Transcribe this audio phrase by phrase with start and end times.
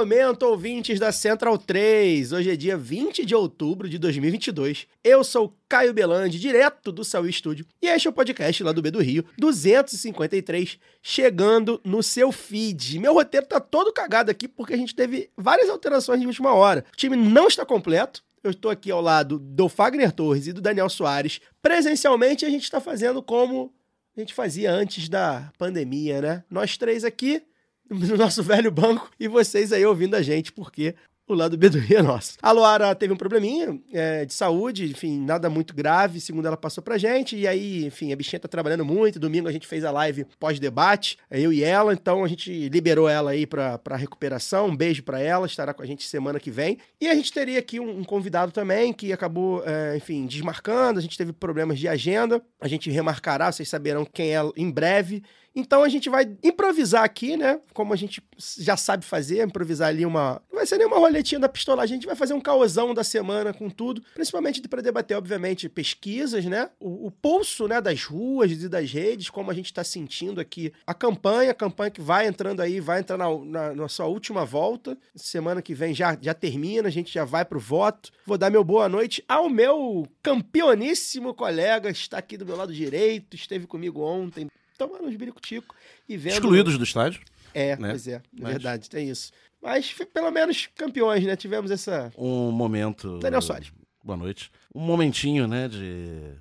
[0.00, 2.32] Momento, ouvintes da Central 3.
[2.32, 4.86] Hoje é dia 20 de outubro de 2022.
[5.04, 8.80] Eu sou Caio Belandi, direto do Saúl Studio, e este é o podcast lá do
[8.80, 12.98] B do Rio, 253, chegando no seu feed.
[12.98, 16.82] Meu roteiro tá todo cagado aqui porque a gente teve várias alterações de última hora.
[16.90, 18.24] O time não está completo.
[18.42, 21.42] Eu estou aqui ao lado do Fagner Torres e do Daniel Soares.
[21.60, 23.70] Presencialmente, a gente está fazendo como
[24.16, 26.44] a gente fazia antes da pandemia, né?
[26.50, 27.42] Nós três aqui,
[27.90, 30.94] no nosso velho banco e vocês aí ouvindo a gente, porque
[31.30, 32.36] o lado B do Rio é nosso.
[32.42, 36.82] A Luara teve um probleminha é, de saúde, enfim, nada muito grave, segundo ela passou
[36.82, 39.92] pra gente, e aí, enfim, a bichinha tá trabalhando muito, domingo a gente fez a
[39.92, 44.76] live pós-debate, eu e ela, então a gente liberou ela aí pra, pra recuperação, um
[44.76, 47.78] beijo pra ela, estará com a gente semana que vem, e a gente teria aqui
[47.78, 52.42] um, um convidado também, que acabou, é, enfim, desmarcando, a gente teve problemas de agenda,
[52.60, 55.22] a gente remarcará, vocês saberão quem é em breve,
[55.54, 57.60] então a gente vai improvisar aqui, né?
[57.74, 58.22] Como a gente
[58.58, 60.40] já sabe fazer, improvisar ali uma.
[60.48, 63.02] Não vai ser nem uma roletinha da pistola, a gente vai fazer um caosão da
[63.02, 66.70] semana com tudo, principalmente para debater, obviamente, pesquisas, né?
[66.78, 70.72] O, o pulso né, das ruas e das redes, como a gente está sentindo aqui
[70.86, 74.44] a campanha, a campanha que vai entrando aí, vai entrar na, na, na sua última
[74.44, 74.96] volta.
[75.16, 78.10] Semana que vem já, já termina, a gente já vai pro voto.
[78.24, 83.34] Vou dar meu boa noite ao meu campeoníssimo colega, está aqui do meu lado direito,
[83.34, 84.48] esteve comigo ontem,
[84.80, 85.74] tomando uns biricutico
[86.08, 86.32] e vendo.
[86.32, 87.20] Excluídos do estádio.
[87.52, 87.90] É, né?
[87.90, 89.30] pois é, Mas- verdade, tem isso.
[89.60, 91.36] Mas pelo menos campeões, né?
[91.36, 92.10] Tivemos essa.
[92.16, 93.18] Um momento.
[93.18, 93.70] Daniel Soares.
[94.02, 94.50] Boa noite.
[94.74, 96.32] Um momentinho, né, de.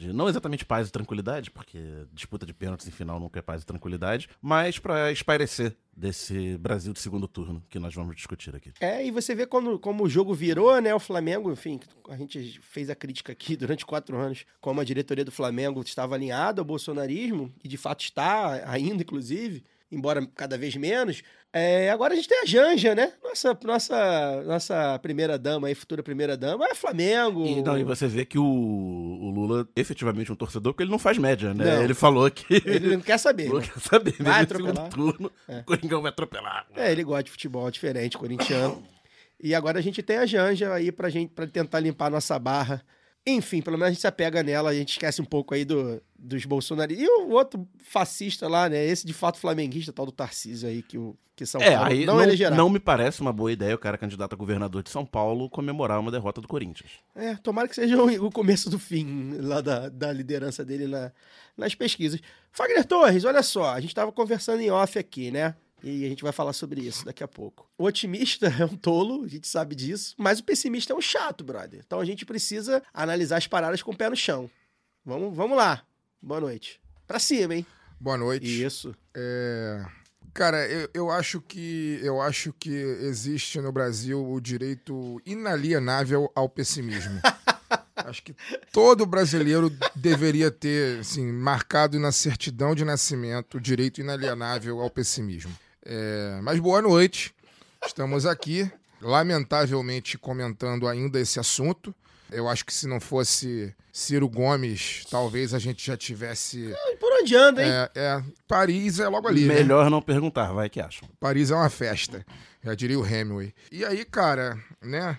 [0.00, 1.78] De não exatamente paz e tranquilidade, porque
[2.10, 6.94] disputa de pênaltis em final nunca é paz e tranquilidade, mas pra espairecer desse Brasil
[6.94, 8.72] de segundo turno que nós vamos discutir aqui.
[8.80, 10.94] É, e você vê quando, como o jogo virou, né?
[10.94, 11.78] O Flamengo, enfim,
[12.08, 16.14] a gente fez a crítica aqui durante quatro anos, como a diretoria do Flamengo estava
[16.14, 21.22] alinhada ao bolsonarismo, e de fato está ainda, inclusive, embora cada vez menos.
[21.52, 23.12] É, agora a gente tem a Janja, né?
[23.24, 27.44] Nossa, nossa, nossa primeira dama aí, futura primeira dama, é Flamengo.
[27.44, 30.92] E, não, e você vê que o, o Lula efetivamente é um torcedor, porque ele
[30.92, 31.64] não faz média, né?
[31.64, 31.82] Não.
[31.82, 32.44] Ele falou que.
[32.64, 33.48] Ele não quer saber.
[33.50, 33.66] Não né?
[33.66, 34.88] quer saber, Vai atropelar.
[34.90, 35.58] Turno, É.
[35.58, 36.66] o Coringão vai atropelar.
[36.76, 38.82] É, ele gosta de futebol diferente, corintiano.
[39.42, 42.38] E agora a gente tem a Janja aí pra gente pra tentar limpar a nossa
[42.38, 42.84] barra.
[43.26, 46.02] Enfim, pelo menos a gente se apega nela, a gente esquece um pouco aí do,
[46.18, 47.06] dos bolsonaristas.
[47.06, 48.84] E o outro fascista lá, né?
[48.84, 52.14] Esse de fato flamenguista, tal do Tarcísio aí, que, o, que São É, Paulo não,
[52.14, 52.56] não, elegerá.
[52.56, 56.00] não me parece uma boa ideia o cara candidato a governador de São Paulo comemorar
[56.00, 56.90] uma derrota do Corinthians.
[57.14, 61.12] É, tomara que seja o, o começo do fim lá da, da liderança dele na-
[61.58, 62.20] nas pesquisas.
[62.50, 65.54] Fagner Torres, olha só, a gente tava conversando em off aqui, né?
[65.82, 67.68] E a gente vai falar sobre isso daqui a pouco.
[67.78, 71.44] O otimista é um tolo, a gente sabe disso, mas o pessimista é um chato,
[71.44, 71.82] brother.
[71.84, 74.50] Então a gente precisa analisar as paradas com o pé no chão.
[75.04, 75.82] Vamos, vamos lá.
[76.20, 76.80] Boa noite.
[77.06, 77.66] Pra cima, hein?
[77.98, 78.64] Boa noite.
[78.64, 78.94] Isso.
[79.14, 79.84] É,
[80.32, 86.48] Cara, eu, eu acho que eu acho que existe no Brasil o direito inalienável ao
[86.48, 87.20] pessimismo.
[87.96, 88.34] acho que
[88.72, 95.52] todo brasileiro deveria ter, assim, marcado na certidão de nascimento o direito inalienável ao pessimismo.
[95.92, 97.34] É, Mas boa noite.
[97.84, 98.70] Estamos aqui,
[99.02, 101.92] lamentavelmente comentando ainda esse assunto.
[102.30, 106.72] Eu acho que se não fosse Ciro Gomes, talvez a gente já tivesse.
[106.92, 107.72] E Por onde anda, hein?
[107.72, 109.46] É, é, Paris é logo ali.
[109.46, 109.54] né?
[109.54, 111.08] Melhor não perguntar, vai que acham.
[111.18, 112.24] Paris é uma festa.
[112.62, 113.52] Já diria o Hemingway.
[113.72, 115.18] E aí, cara, né?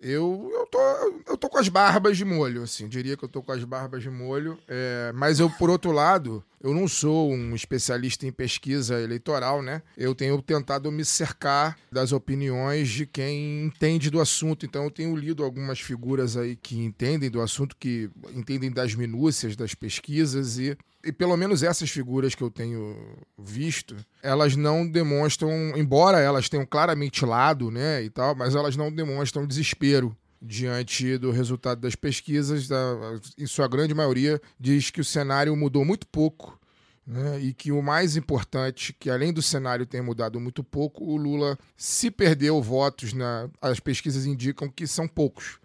[0.00, 0.78] Eu, eu, tô,
[1.26, 2.86] eu tô com as barbas de molho, assim.
[2.86, 4.58] Diria que eu tô com as barbas de molho.
[4.68, 9.82] É, mas eu, por outro lado, eu não sou um especialista em pesquisa eleitoral, né?
[9.96, 14.66] Eu tenho tentado me cercar das opiniões de quem entende do assunto.
[14.66, 19.56] Então, eu tenho lido algumas figuras aí que entendem do assunto, que entendem das minúcias
[19.56, 22.96] das pesquisas e e pelo menos essas figuras que eu tenho
[23.38, 28.92] visto, elas não demonstram, embora elas tenham claramente lado, né, e tal, mas elas não
[28.92, 32.68] demonstram desespero diante do resultado das pesquisas.
[32.68, 36.58] Da, em sua grande maioria, diz que o cenário mudou muito pouco.
[37.06, 41.16] né, e que o mais importante, que além do cenário ter mudado muito pouco, o
[41.16, 45.58] Lula se perdeu votos, na, as pesquisas indicam que são poucos.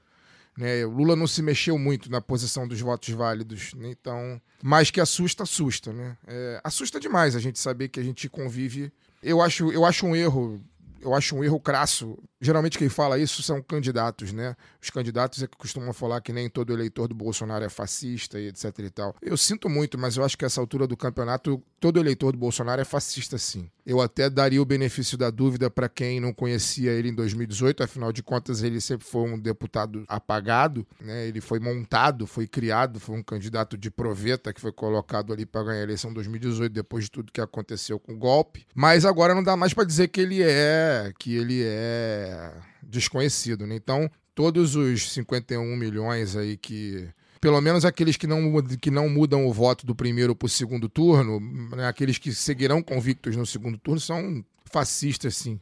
[0.62, 0.86] Né?
[0.86, 3.90] O Lula não se mexeu muito na posição dos votos válidos, né?
[3.90, 6.16] então, mas que assusta, assusta, né?
[6.28, 8.94] É, assusta demais a gente saber que a gente convive.
[9.24, 10.64] Eu acho, eu acho um erro
[11.02, 12.18] eu acho um erro crasso.
[12.40, 14.56] Geralmente quem fala isso são candidatos, né?
[14.82, 18.48] Os candidatos é que costumam falar que nem todo eleitor do Bolsonaro é fascista e
[18.48, 19.16] etc e tal.
[19.20, 22.82] Eu sinto muito, mas eu acho que essa altura do campeonato, todo eleitor do Bolsonaro
[22.82, 23.70] é fascista sim.
[23.92, 28.14] Eu até daria o benefício da dúvida para quem não conhecia ele em 2018, afinal
[28.14, 31.28] de contas ele sempre foi um deputado apagado, né?
[31.28, 35.66] Ele foi montado, foi criado, foi um candidato de proveta que foi colocado ali para
[35.66, 38.66] ganhar a eleição em 2018 depois de tudo que aconteceu com o golpe.
[38.74, 42.50] Mas agora não dá mais para dizer que ele é, que ele é
[42.82, 43.76] desconhecido, né?
[43.76, 47.10] Então, todos os 51 milhões aí que
[47.42, 50.88] pelo menos aqueles que não, que não mudam o voto do primeiro para o segundo
[50.88, 51.40] turno,
[51.76, 55.60] né, aqueles que seguirão convictos no segundo turno, são fascistas, sim.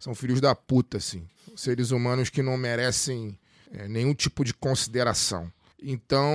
[0.00, 1.24] São filhos da puta, sim.
[1.54, 3.38] Seres humanos que não merecem
[3.72, 5.50] é, nenhum tipo de consideração.
[5.80, 6.34] Então,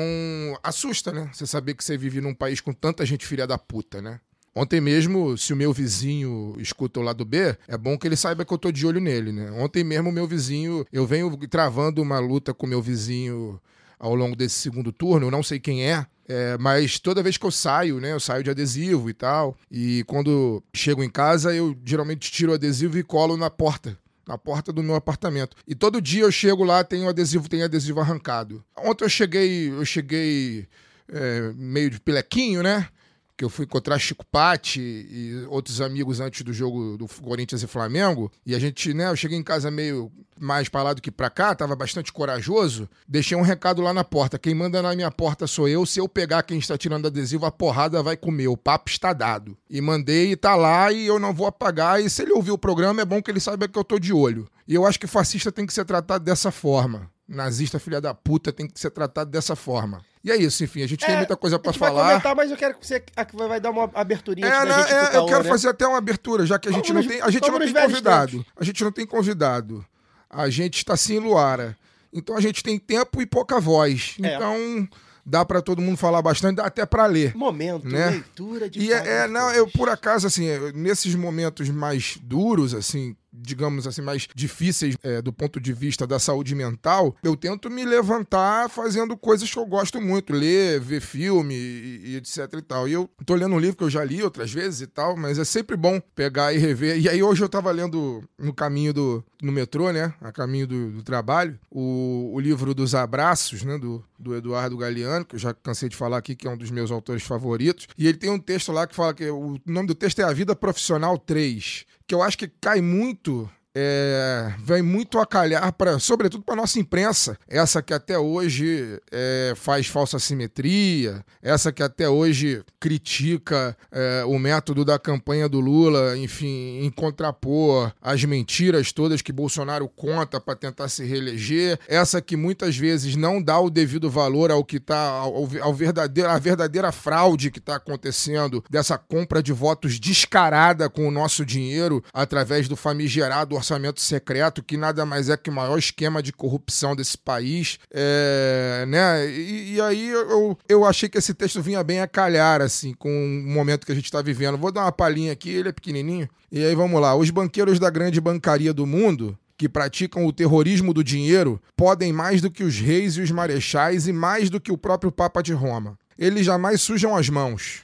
[0.64, 1.30] assusta, né?
[1.34, 4.22] Você saber que você vive num país com tanta gente filha da puta, né?
[4.56, 8.44] Ontem mesmo, se o meu vizinho escuta o lado B, é bom que ele saiba
[8.44, 9.52] que eu tô de olho nele, né?
[9.52, 13.62] Ontem mesmo, o meu vizinho, eu venho travando uma luta com o meu vizinho
[14.00, 17.46] ao longo desse segundo turno, eu não sei quem é, é, mas toda vez que
[17.46, 21.76] eu saio, né, eu saio de adesivo e tal, e quando chego em casa, eu
[21.86, 23.98] geralmente tiro o adesivo e colo na porta
[24.28, 25.56] na porta do meu apartamento.
[25.66, 28.62] E todo dia eu chego lá, tem o adesivo, tem adesivo arrancado.
[28.78, 30.68] Ontem eu cheguei, eu cheguei
[31.08, 32.90] é, meio de pilequinho, né?
[33.38, 37.68] Que eu fui encontrar Chico Patti e outros amigos antes do jogo do Corinthians e
[37.68, 38.32] Flamengo.
[38.44, 41.30] E a gente, né, eu cheguei em casa meio mais para lá do que para
[41.30, 42.90] cá, tava bastante corajoso.
[43.08, 44.40] Deixei um recado lá na porta.
[44.40, 45.86] Quem manda na minha porta sou eu.
[45.86, 48.48] Se eu pegar quem está tirando adesivo, a porrada vai comer.
[48.48, 49.56] O papo está dado.
[49.70, 52.02] E mandei e tá lá e eu não vou apagar.
[52.02, 54.14] E se ele ouvir o programa, é bom que ele saiba que eu tô de
[54.14, 54.48] olho.
[54.68, 57.10] E eu acho que fascista tem que ser tratado dessa forma.
[57.28, 60.02] Nazista, filha da puta, tem que ser tratado dessa forma.
[60.28, 62.08] E é isso, enfim, a gente É, tem muita coisa pra a gente vai falar.
[62.10, 63.02] comentar, mas eu quero que você
[63.48, 65.50] vai dar uma aberturinha É, não, ir é, eu quero né?
[65.50, 67.60] fazer até uma abertura, já que a gente Vamos não nos- tem, a gente não
[67.60, 68.32] tem convidado.
[68.32, 68.46] tempos.
[68.58, 69.86] A gente não tem convidado.
[70.30, 71.78] A gente está sem Luara.
[72.12, 74.16] Então a gente tem tempo e pouca voz.
[74.22, 74.36] É.
[74.36, 74.88] Então
[75.26, 77.36] dá pra todo mundo falar bastante, dá até pra ler.
[77.36, 78.10] Momento, né?
[78.12, 83.16] leitura de E é, é, não, eu por acaso assim, nesses momentos mais duros assim,
[83.40, 87.86] digamos assim, mais difíceis é, do ponto de vista da saúde mental, eu tento me
[87.86, 92.88] levantar fazendo coisas que eu gosto muito, ler, ver filme e, e etc e tal.
[92.88, 95.40] E eu tô lendo um livro que eu já li outras vezes e tal, mas
[95.40, 97.00] é sempre bom pegar e rever.
[97.00, 100.92] E aí hoje eu tava lendo no caminho do no metrô, né, a caminho do,
[100.92, 105.54] do trabalho, o, o livro dos abraços, né, do, do Eduardo Galeano, que eu já
[105.54, 107.88] cansei de falar aqui, que é um dos meus autores favoritos.
[107.98, 110.34] E ele tem um texto lá que fala que o nome do texto é A
[110.34, 116.00] Vida Profissional 3, que eu acho que cai muito é, vem muito a calhar para,
[116.00, 122.10] sobretudo para nossa imprensa, essa que até hoje é, faz falsa simetria, essa que até
[122.10, 129.22] hoje critica é, o método da campanha do Lula, enfim, em contrapor as mentiras todas
[129.22, 134.10] que Bolsonaro conta para tentar se reeleger, essa que muitas vezes não dá o devido
[134.10, 139.44] valor ao que está ao, ao verdadeiro, a verdadeira fraude que está acontecendo dessa compra
[139.44, 143.67] de votos descarada com o nosso dinheiro através do famigerado orçamento
[144.02, 147.80] secreto, que nada mais é que o maior esquema de corrupção desse país.
[147.92, 149.30] É, né?
[149.30, 153.10] E, e aí eu, eu achei que esse texto vinha bem a calhar, assim, com
[153.10, 154.58] o momento que a gente está vivendo.
[154.58, 156.30] Vou dar uma palhinha aqui, ele é pequenininho.
[156.52, 157.16] E aí vamos lá.
[157.16, 162.42] Os banqueiros da grande bancaria do mundo que praticam o terrorismo do dinheiro podem mais
[162.42, 165.52] do que os reis e os marechais e mais do que o próprio Papa de
[165.52, 165.98] Roma.
[166.18, 167.84] Eles jamais sujam as mãos,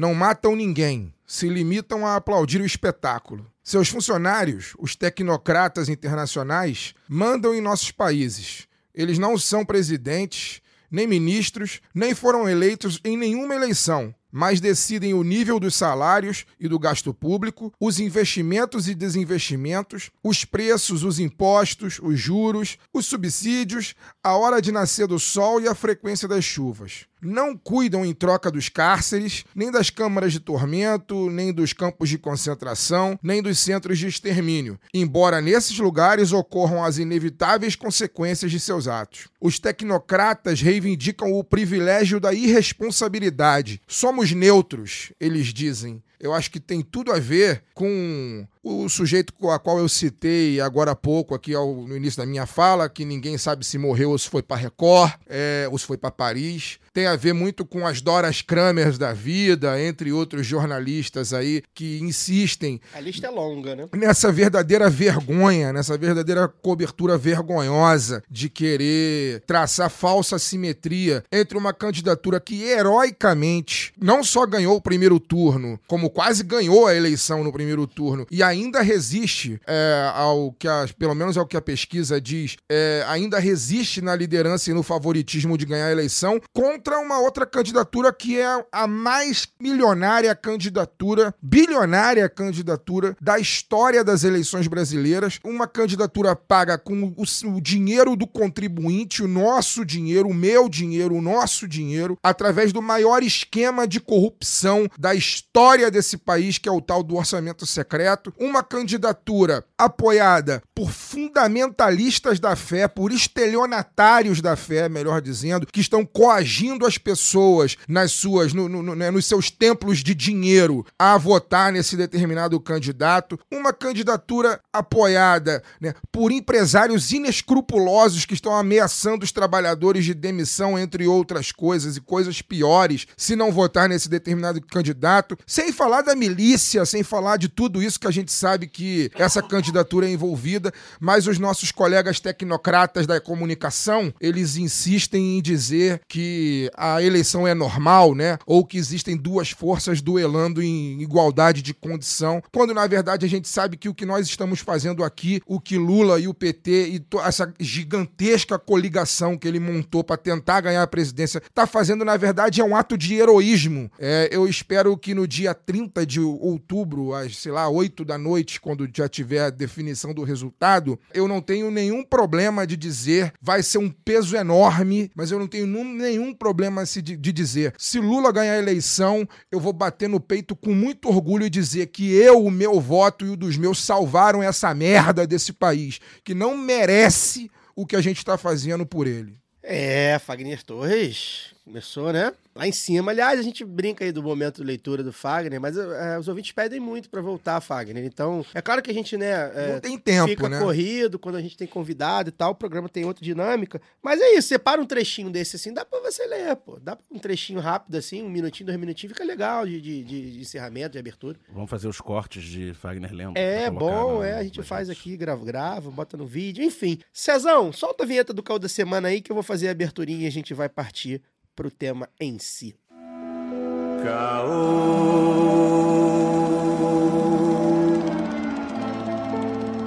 [0.00, 3.46] não matam ninguém, se limitam a aplaudir o espetáculo.
[3.62, 8.66] Seus funcionários, os tecnocratas internacionais, mandam em nossos países.
[8.94, 15.22] Eles não são presidentes, nem ministros, nem foram eleitos em nenhuma eleição, mas decidem o
[15.22, 22.00] nível dos salários e do gasto público, os investimentos e desinvestimentos, os preços, os impostos,
[22.02, 27.06] os juros, os subsídios, a hora de nascer do sol e a frequência das chuvas.
[27.22, 32.16] Não cuidam em troca dos cárceres, nem das câmaras de tormento, nem dos campos de
[32.16, 38.88] concentração, nem dos centros de extermínio, embora nesses lugares ocorram as inevitáveis consequências de seus
[38.88, 39.28] atos.
[39.40, 43.82] Os tecnocratas reivindicam o privilégio da irresponsabilidade.
[43.86, 46.02] Somos neutros, eles dizem.
[46.18, 50.60] Eu acho que tem tudo a ver com o sujeito com a qual eu citei
[50.60, 54.10] agora há pouco, aqui ao- no início da minha fala, que ninguém sabe se morreu
[54.10, 56.78] ou se foi para Record, é, ou se foi para Paris.
[57.00, 61.98] Tem a ver muito com as Doras Kramers da vida, entre outros jornalistas aí que
[62.00, 63.86] insistem A lista é longa, né?
[63.94, 72.38] nessa verdadeira vergonha, nessa verdadeira cobertura vergonhosa de querer traçar falsa simetria entre uma candidatura
[72.38, 77.86] que heroicamente não só ganhou o primeiro turno, como quase ganhou a eleição no primeiro
[77.86, 82.58] turno e ainda resiste é, ao que, a, pelo menos ao que a pesquisa diz,
[82.70, 87.46] é, ainda resiste na liderança e no favoritismo de ganhar a eleição contra uma outra
[87.46, 95.38] candidatura que é a mais milionária candidatura, bilionária candidatura da história das eleições brasileiras.
[95.44, 101.14] Uma candidatura paga com o, o dinheiro do contribuinte, o nosso dinheiro, o meu dinheiro,
[101.14, 106.72] o nosso dinheiro, através do maior esquema de corrupção da história desse país, que é
[106.72, 108.32] o tal do orçamento secreto.
[108.38, 116.04] Uma candidatura apoiada por fundamentalistas da fé, por estelionatários da fé, melhor dizendo, que estão
[116.04, 121.72] coagindo as pessoas nas suas, no- no- né, nos seus templos de dinheiro a votar
[121.72, 123.38] nesse determinado candidato.
[123.50, 131.06] Uma candidatura apoiada né, por empresários inescrupulosos que estão ameaçando os trabalhadores de demissão, entre
[131.06, 135.36] outras coisas, e coisas piores, se não votar nesse determinado candidato.
[135.46, 139.42] Sem falar da milícia, sem falar de tudo isso que a gente sabe que essa
[139.42, 146.59] candidatura é envolvida, mas os nossos colegas tecnocratas da comunicação, eles insistem em dizer que
[146.76, 148.38] a eleição é normal, né?
[148.46, 153.48] Ou que existem duas forças duelando em igualdade de condição, quando na verdade a gente
[153.48, 157.06] sabe que o que nós estamos fazendo aqui, o que Lula e o PT e
[157.24, 162.60] essa gigantesca coligação que ele montou para tentar ganhar a presidência, tá fazendo na verdade
[162.60, 163.90] é um ato de heroísmo.
[163.98, 168.60] É, eu espero que no dia 30 de outubro, às, sei lá, 8 da noite,
[168.60, 173.62] quando já tiver a definição do resultado, eu não tenho nenhum problema de dizer, vai
[173.62, 176.49] ser um peso enorme, mas eu não tenho nenhum problema
[176.86, 181.08] se de, dizer, se Lula ganhar a eleição, eu vou bater no peito com muito
[181.08, 185.26] orgulho e dizer que eu, o meu voto e o dos meus salvaram essa merda
[185.26, 189.38] desse país, que não merece o que a gente tá fazendo por ele.
[189.62, 192.32] É, Fagner Torres começou, né?
[192.52, 193.12] Lá em cima.
[193.12, 196.50] Aliás, a gente brinca aí do momento de leitura do Fagner, mas é, os ouvintes
[196.50, 198.04] pedem muito pra voltar, Fagner.
[198.04, 200.58] Então, é claro que a gente, né, é, não tem tempo, fica né?
[200.58, 203.80] corrido quando a gente tem convidado e tal, o programa tem outra dinâmica.
[204.02, 206.78] Mas é isso, separa um trechinho desse assim, dá pra você ler, pô.
[206.82, 210.40] Dá um trechinho rápido assim, um minutinho, dois minutinhos, fica legal de, de, de- de
[210.40, 211.38] encerramento, de abertura.
[211.52, 213.40] Vamos fazer os cortes de Fagner Lembra.
[213.40, 215.00] É bom, na- é, a gente faz redes.
[215.00, 216.98] aqui, grava, grava, bota no vídeo, enfim.
[217.12, 220.24] Cezão, solta a vinheta do Caô da Semana aí que eu vou fazer a aberturinha
[220.24, 221.22] e a gente vai partir
[221.60, 222.74] pro tema em si.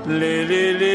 [0.06, 0.93] Lê, lê, lê, lê,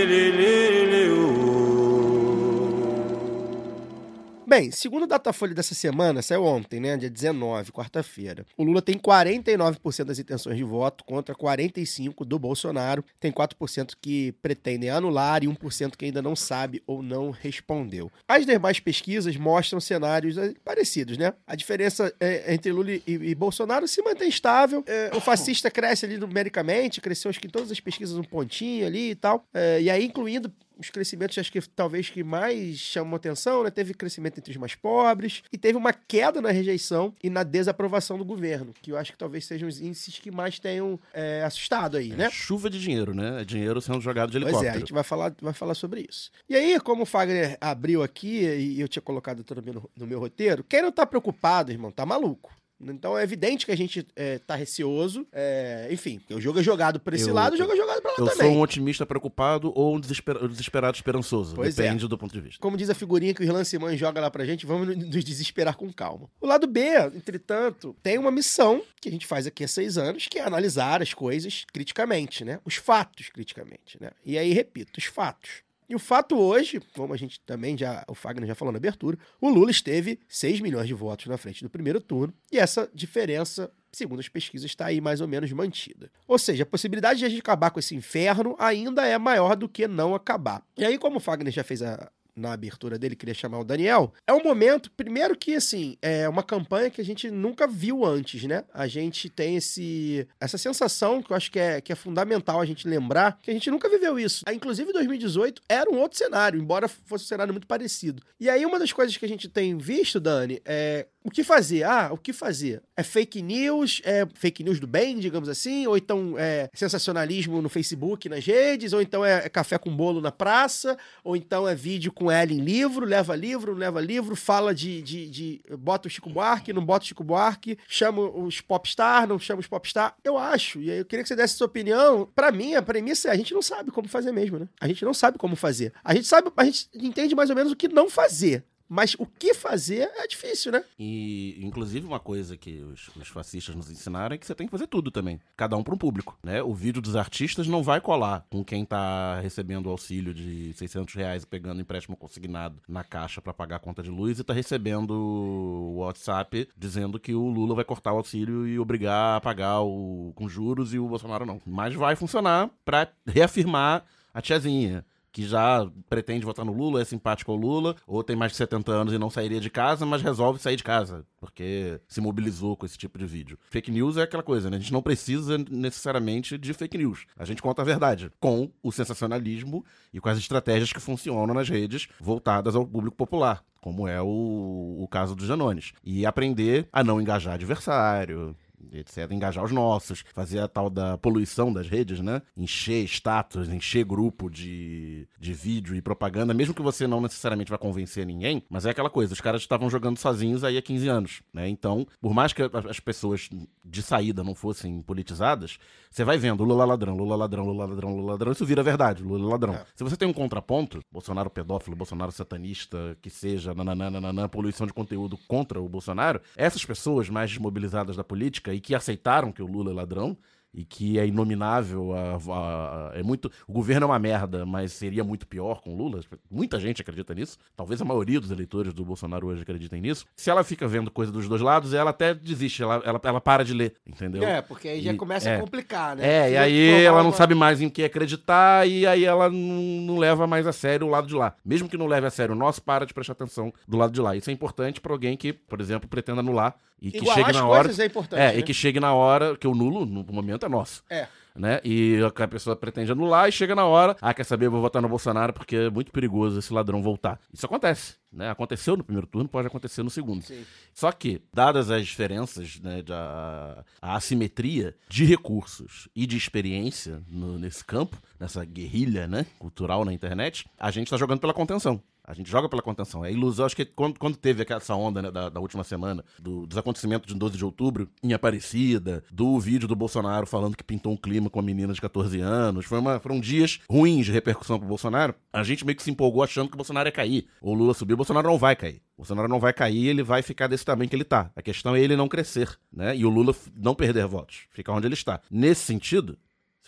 [4.49, 6.97] Bem, segundo o Datafolha dessa semana, saiu ontem, né?
[6.97, 8.47] Dia 19, quarta-feira.
[8.57, 13.05] O Lula tem 49% das intenções de voto contra 45% do Bolsonaro.
[13.21, 18.11] Tem 4% que pretendem anular e 1% que ainda não sabe ou não respondeu.
[18.27, 21.35] As demais pesquisas mostram cenários eh, parecidos, né?
[21.47, 24.83] A diferença eh, entre Lula e, e Bolsonaro se mantém estável.
[24.87, 28.87] Eh, o fascista cresce ali numericamente, cresceu acho que em todas as pesquisas um pontinho
[28.87, 29.45] ali e tal.
[29.53, 33.71] Eh, e aí, incluindo os crescimentos, acho que talvez que mais chamam atenção, né?
[33.71, 38.17] Teve crescimento entre os mais pobres e teve uma queda na rejeição e na desaprovação
[38.17, 41.97] do governo, que eu acho que talvez sejam os índices que mais tenham é, assustado
[41.97, 42.31] aí, né?
[42.31, 43.43] Chuva de dinheiro, né?
[43.43, 44.79] É dinheiro sendo jogado de Pois é, a helicóptero.
[44.81, 46.31] gente vai falar, vai falar sobre isso.
[46.49, 50.07] E aí, como o Fagner abriu aqui e eu tinha colocado tudo no meu, no
[50.07, 52.53] meu roteiro, quem não tá preocupado, irmão, tá maluco.
[52.81, 55.27] Então é evidente que a gente é, tá receoso.
[55.33, 58.11] é, enfim, o jogo é jogado pra esse Eu- lado, o jogo é jogado pra
[58.13, 58.49] lá Eu também.
[58.51, 61.55] sou um otimista preocupado ou um desesper- desesperado esperançoso.
[61.57, 61.83] Pois é.
[61.83, 62.61] Depende do ponto de vista.
[62.61, 65.77] Como diz a figurinha que o Irlan Simões joga lá pra gente, vamos nos desesperar
[65.77, 66.31] com calma.
[66.41, 66.81] O lado B,
[67.15, 71.03] entretanto, tem uma missão que a gente faz aqui há seis anos, que é analisar
[71.03, 72.61] as coisas criticamente, né?
[72.65, 74.11] Os fatos criticamente, né?
[74.25, 75.63] E aí, repito, os fatos.
[75.89, 79.19] E o fato hoje, como a gente também já, o Fagner já falou na abertura,
[79.41, 83.73] o Lula esteve 6 milhões de votos na frente do primeiro turno, e essa diferença,
[83.91, 86.11] segundo as pesquisas, está aí mais ou menos mantida.
[86.27, 89.69] Ou seja, a possibilidade de a gente acabar com esse inferno ainda é maior do
[89.69, 90.63] que não acabar.
[90.77, 94.13] E aí, como o Fagner já fez a, na abertura dele, queria chamar o Daniel.
[94.27, 98.45] É um momento, primeiro que, assim, é uma campanha que a gente nunca viu antes,
[98.45, 98.65] né?
[98.73, 102.67] A gente tem esse, essa sensação que eu acho que é, que é fundamental a
[102.67, 104.45] gente lembrar que a gente nunca viveu isso.
[104.47, 108.23] Ah, Inclusive, 2018 era um outro cenário, embora fosse um cenário muito parecido.
[108.41, 111.83] E aí, uma das coisas que a gente tem visto, Dani, é o que fazer?
[111.83, 112.83] Ah, o que fazer?
[112.97, 114.01] É fake news?
[114.05, 115.87] É fake news do bem, digamos assim?
[115.87, 118.93] Ou então é sensacionalismo no Facebook, nas redes?
[118.93, 120.97] Ou então é, é café com bolo na praça?
[121.23, 123.05] Ou então é vídeo com ela em livro?
[123.07, 124.35] Leva livro, leva livro?
[124.37, 127.79] Fala de, de, de- Bota o Chico Buarque, não bota o Chico Buarque?
[127.89, 130.15] Chama os popstar, não chama os popstar?
[130.23, 130.81] Eu acho.
[130.81, 132.29] E aí eu queria que você desse sua opinião.
[132.35, 134.69] Pra mim, a premissa é a gente não sabe como fazer mesmo, né?
[134.81, 135.93] A gente não sabe como fazer.
[136.05, 138.65] A gente sabe, a gente entende mais ou menos o que não fazer.
[138.89, 140.83] Mas o que fazer é difícil, né?
[140.99, 144.71] E, inclusive, uma coisa que os, os fascistas nos ensinaram é que você tem que
[144.71, 145.39] fazer tudo também.
[145.57, 146.63] Cada um para um público, né?
[146.63, 151.43] O vídeo dos artistas não vai colar com quem tá recebendo auxílio de 600 reais
[151.43, 155.11] e pegando empréstimo consignado na caixa para pagar a conta de luz e tá recebendo
[155.11, 160.33] o WhatsApp dizendo que o Lula vai cortar o auxílio e obrigar a pagar o,
[160.35, 161.61] com juros e o Bolsonaro não.
[161.67, 167.51] Mas vai funcionar para reafirmar a tiazinha que já pretende votar no Lula, é simpático
[167.51, 170.61] ao Lula, ou tem mais de 70 anos e não sairia de casa, mas resolve
[170.61, 173.59] sair de casa, porque se mobilizou com esse tipo de vídeo.
[173.71, 174.77] Fake news é aquela coisa, né?
[174.77, 177.27] A gente não precisa necessariamente de fake news.
[177.37, 181.69] A gente conta a verdade, com o sensacionalismo e com as estratégias que funcionam nas
[181.69, 183.63] redes voltadas ao público popular.
[183.81, 185.93] Como é o, o caso dos Janones.
[186.03, 188.57] E aprender a não engajar adversário,
[188.93, 189.31] etc.
[189.31, 192.43] Engajar os nossos, fazer a tal da poluição das redes, né?
[192.57, 197.79] Encher status, encher grupo de, de vídeo e propaganda, mesmo que você não necessariamente vá
[197.79, 201.43] convencer ninguém, mas é aquela coisa, os caras estavam jogando sozinhos aí há 15 anos,
[201.53, 201.69] né?
[201.69, 203.49] Então, por mais que as pessoas
[203.85, 205.79] de saída não fossem politizadas,
[206.11, 209.49] você vai vendo Lula ladrão, Lula ladrão, Lula ladrão, Lula ladrão, isso vira verdade, Lula
[209.49, 209.75] ladrão.
[209.75, 209.85] É.
[209.95, 215.39] Se você tem um contraponto, Bolsonaro pedófilo, Bolsonaro satanista, que seja, nananã, poluição de conteúdo
[215.49, 219.91] contra o Bolsonaro, essas pessoas mais desmobilizadas da política e que aceitaram que o Lula
[219.91, 220.37] é ladrão
[220.75, 224.93] e que é inominável, a- a- a- é muito, o governo é uma merda, mas
[224.93, 226.21] seria muito pior com o Lula.
[226.51, 227.57] Muita gente acredita nisso.
[227.75, 230.27] Talvez a maioria dos eleitores do Bolsonaro hoje acreditem nisso.
[230.37, 233.65] Se ela fica vendo coisa dos dois lados, ela até desiste, ela, ela, ela para
[233.65, 234.43] de ler, entendeu?
[234.43, 235.57] É, porque aí já E- começa é.
[235.57, 236.29] a complicar, né?
[236.29, 239.59] É, e Se aí ela não sabe mais em que acreditar e aí ela não,
[240.03, 241.55] não leva mais a sério o lado de lá.
[241.65, 244.21] Mesmo que não leve a sério o nosso, para de prestar atenção do lado de
[244.21, 244.37] lá.
[244.37, 247.89] Isso é importante pra alguém que, por exemplo, pretenda anular e que chegue na hora.
[248.37, 248.59] é É, né?
[248.59, 251.03] e que chegue na hora, que o nulo, no momento, é nosso.
[251.09, 251.27] É.
[251.57, 251.81] Né?
[251.85, 255.03] E a pessoa pretende anular e chega na hora, ah, quer saber, eu vou votar
[255.03, 257.41] no Bolsonaro porque é muito perigoso esse ladrão voltar.
[257.53, 258.49] Isso acontece, né?
[258.49, 260.43] Aconteceu no primeiro turno, pode acontecer no segundo.
[260.45, 260.65] Sim.
[260.95, 267.59] Só que, dadas as diferenças, né, a, a assimetria de recursos e de experiência no-
[267.59, 272.01] nesse campo, nessa guerrilha né, cultural na internet, a gente tá jogando pela contenção.
[272.29, 273.25] A gente joga pela contenção.
[273.25, 273.65] É ilusão.
[273.65, 277.27] Acho que quando, quando teve essa onda né, da, da última semana, do- dos acontecimentos
[277.33, 281.49] de 12 de outubro, em Aparecida, do vídeo do Bolsonaro falando que pintou um clima
[281.49, 285.35] com uma menina de 14 anos, foi uma- foram dias ruins de repercussão pro Bolsonaro.
[285.51, 287.47] A gente meio que se empolgou achando que o Bolsonaro ia cair.
[287.63, 288.97] O Lula subiu, o Bolsonaro não vai cair.
[289.17, 291.51] O Bolsonaro não vai cair, ele vai ficar desse tamanho que ele tá.
[291.57, 293.17] A questão é ele não crescer, né?
[293.17, 295.41] E o Lula não perder votos, ficar onde ele está.
[295.51, 296.39] Nesse sentido,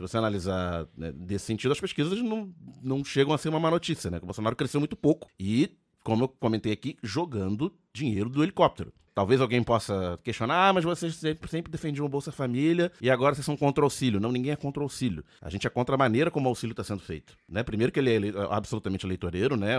[0.01, 2.51] se você analisar né, desse sentido, as pesquisas não,
[2.83, 4.19] não chegam a ser uma má notícia, né?
[4.23, 8.95] O Bolsonaro cresceu muito pouco e, como eu comentei aqui, jogando dinheiro do helicóptero.
[9.21, 13.35] Talvez alguém possa questionar, ah, mas vocês sempre, sempre defendiam o Bolsa Família e agora
[13.35, 14.19] vocês são contra o auxílio.
[14.19, 15.23] Não, ninguém é contra o auxílio.
[15.43, 17.37] A gente é contra a maneira como o auxílio está sendo feito.
[17.47, 17.63] Né?
[17.63, 19.77] Primeiro que ele é ele- absolutamente eleitoreiro, né?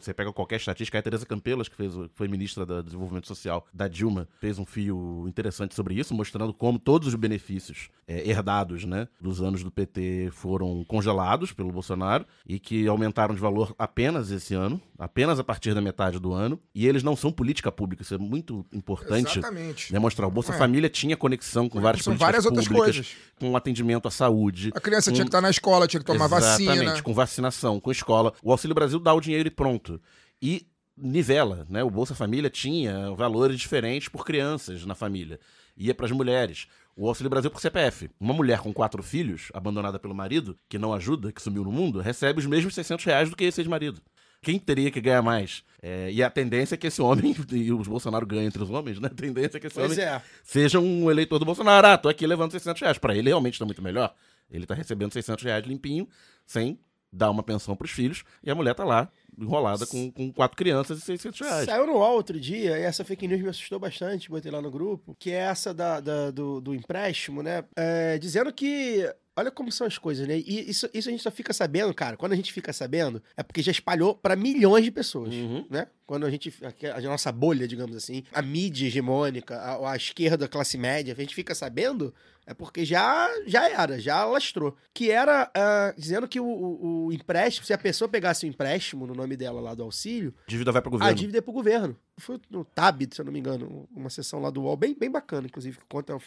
[0.00, 3.88] Você pega qualquer estatística, a Tereza Campelas, que fez, foi ministra da Desenvolvimento Social da
[3.88, 9.08] Dilma, fez um fio interessante sobre isso, mostrando como todos os benefícios é, herdados né,
[9.20, 14.54] dos anos do PT foram congelados pelo Bolsonaro e que aumentaram de valor apenas esse
[14.54, 16.60] ano, apenas a partir da metade do ano.
[16.72, 19.92] E eles não são política pública, isso é muito importante Exatamente.
[19.92, 20.26] demonstrar.
[20.28, 20.58] O Bolsa É.
[20.58, 23.16] Família tinha conexão com várias São políticas várias outras públicas, coisas.
[23.38, 24.70] com atendimento à saúde.
[24.74, 27.02] A criança com- tinha que estar na escola, tinha que tomar Exatamente, vacina.
[27.02, 28.32] com vacinação, com escola.
[28.42, 30.00] O Auxílio Brasil dá o dinheiro e pronto.
[30.42, 31.82] E nivela, né?
[31.84, 35.38] O Bolsa Família tinha valores diferentes por crianças na família.
[35.76, 36.66] Ia para as mulheres.
[36.96, 38.10] O Auxílio Brasil por CPF.
[38.18, 42.00] Uma mulher com quatro filhos, abandonada pelo marido, que não ajuda, que sumiu no mundo,
[42.00, 44.00] recebe os mesmos 600 reais do que esse ex-marido.
[44.42, 45.62] Quem teria que ganhar mais?
[45.82, 48.98] É, e a tendência é que esse homem, e os Bolsonaro ganham entre os homens,
[49.00, 49.08] né?
[49.10, 50.20] A tendência é que esse Pois homem é.
[50.42, 51.86] seja um eleitor do Bolsonaro.
[51.86, 52.98] Ah, tô aqui levando 600 reais.
[52.98, 54.14] Pra ele realmente tá muito melhor.
[54.50, 56.08] Ele tá recebendo 600 reais limpinho,
[56.46, 56.78] sem
[57.12, 60.98] dar uma pensão pros filhos, e a mulher tá lá, enrolada com, com quatro crianças
[60.98, 61.64] e 600 reais.
[61.64, 64.70] Saiu no UOL outro dia, e essa fake news me assustou bastante, botei lá no
[64.70, 67.64] grupo, que é essa da, da- do, do empréstimo, né?
[67.74, 70.38] É, dizendo que olha como são as coisas, né?
[70.38, 72.16] E isso, isso a gente só fica sabendo, cara.
[72.16, 75.64] Quando a gente fica sabendo, é porque já espalhou pra milhões de pessoas, Uhum.
[75.70, 75.86] né?
[76.06, 76.52] Quando a gente.
[76.62, 81.12] A, a nossa bolha, digamos assim, a mídia hegemônica, a, a esquerda, a classe média,
[81.16, 82.14] a gente fica sabendo,
[82.46, 84.74] é porque já, já era, já lastrou.
[84.94, 89.06] Que era ah, dizendo que o, o- o empréstimo, se a pessoa pegasse o empréstimo
[89.06, 91.14] no nome dela lá do auxílio, Dívida vai pro a governo.
[91.14, 91.96] dívida é pro governo.
[92.16, 95.10] Foi no TAB, se eu não me engano, uma sessão lá do UOL, bem, bem
[95.10, 96.18] bacana, inclusive, que conta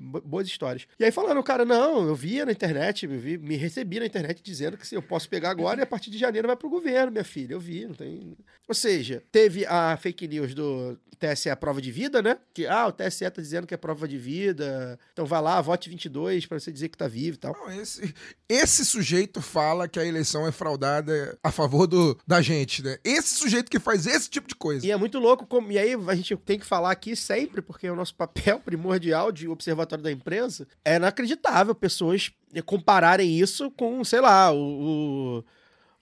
[0.00, 0.86] boas histórias.
[0.98, 4.76] E aí falando, cara, não, eu via na internet, vi, me recebi na internet dizendo
[4.76, 7.24] que se eu posso pegar agora e a partir de janeiro vai pro governo, minha
[7.24, 7.54] filha.
[7.54, 8.36] Eu vi, não tem.
[8.68, 12.36] Ou seja, teve a fake news do TSE a prova de vida, né?
[12.52, 15.88] Que, ah, o TSE tá dizendo que é prova de vida, então vai lá, vote
[15.88, 17.52] 22 pra você dizer que tá vivo e tal.
[17.52, 18.12] Não, esse,
[18.48, 22.98] esse sujeito fala que a eleição é fraudada a favor do, da gente, né?
[23.04, 24.84] Esse sujeito que faz esse tipo de coisa.
[24.84, 27.86] E é muito louco, como, e aí a gente tem que falar aqui sempre, porque
[27.86, 32.30] é o nosso papel primordial de observatório da imprensa, é inacreditável pessoas
[32.64, 35.44] compararem isso com, sei lá, o...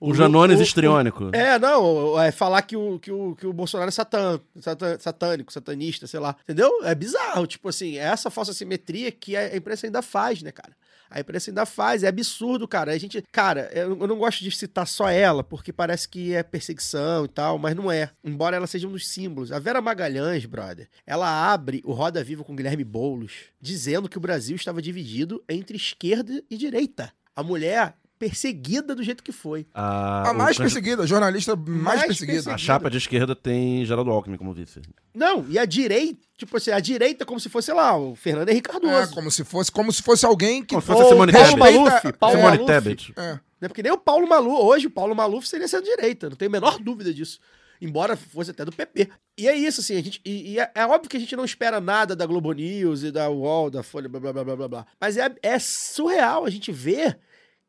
[0.03, 1.29] O Janones o- histriônico.
[1.31, 5.53] É, não, é falar que o, que o, que o Bolsonaro é satã, satã- satânico,
[5.53, 6.71] satanista, sei lá, entendeu?
[6.85, 10.73] É bizarro, tipo assim, é essa falsa simetria que a imprensa ainda faz, né, cara?
[11.11, 12.93] A imprensa ainda faz, é absurdo, cara.
[12.93, 17.25] A gente, cara, eu não gosto de citar só ela, porque parece que é perseguição
[17.25, 18.11] e tal, mas não é.
[18.23, 19.51] Embora ela seja um dos símbolos.
[19.51, 24.21] A Vera Magalhães, brother, ela abre o Roda Viva com Guilherme Boulos, dizendo que o
[24.21, 27.13] Brasil estava dividido entre esquerda e direita.
[27.35, 29.67] A mulher perseguida do jeito que foi.
[29.75, 32.35] A, A mais perseguida, a jornalista mais, Mais perseguida.
[32.35, 32.55] perseguida.
[32.55, 34.81] A chapa de esquerda tem Geraldo Alckmin como vice.
[35.15, 38.15] Não, e a direita, tipo assim, a direita é como se fosse, sei lá, o
[38.15, 39.15] Fernando Henrique É, Cardoso.
[39.15, 41.59] como se fosse, como se fosse alguém que Como se fosse Simone Paulo Tebet.
[41.59, 42.73] Maluf, Paulo Simone Maluf.
[42.73, 43.13] Tebet.
[43.17, 43.33] É.
[43.61, 43.69] Né?
[43.69, 46.79] Porque nem o Paulo Maluf, hoje o Paulo Maluf seria centro-direita, não tenho a menor
[46.79, 47.41] dúvida disso.
[47.83, 49.09] Embora fosse até do PP.
[49.39, 50.21] E é isso, assim, a gente.
[50.23, 53.11] E, e é, é óbvio que a gente não espera nada da Globo News e
[53.11, 54.69] da UOL, da Folha, blá blá blá blá blá.
[54.69, 54.87] blá.
[55.01, 57.19] Mas é, é surreal a gente ver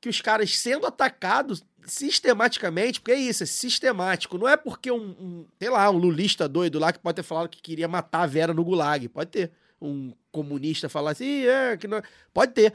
[0.02, 4.38] que os caras sendo atacados sistematicamente, porque é isso, é sistemático.
[4.38, 7.50] Não é porque um, um, sei lá, um lulista doido lá que pode ter falado
[7.50, 9.08] que queria matar a Vera no gulag.
[9.08, 9.52] Pode ter.
[9.84, 12.04] Um comunista falar assim, "Ih, é, que não.
[12.32, 12.72] Pode ter.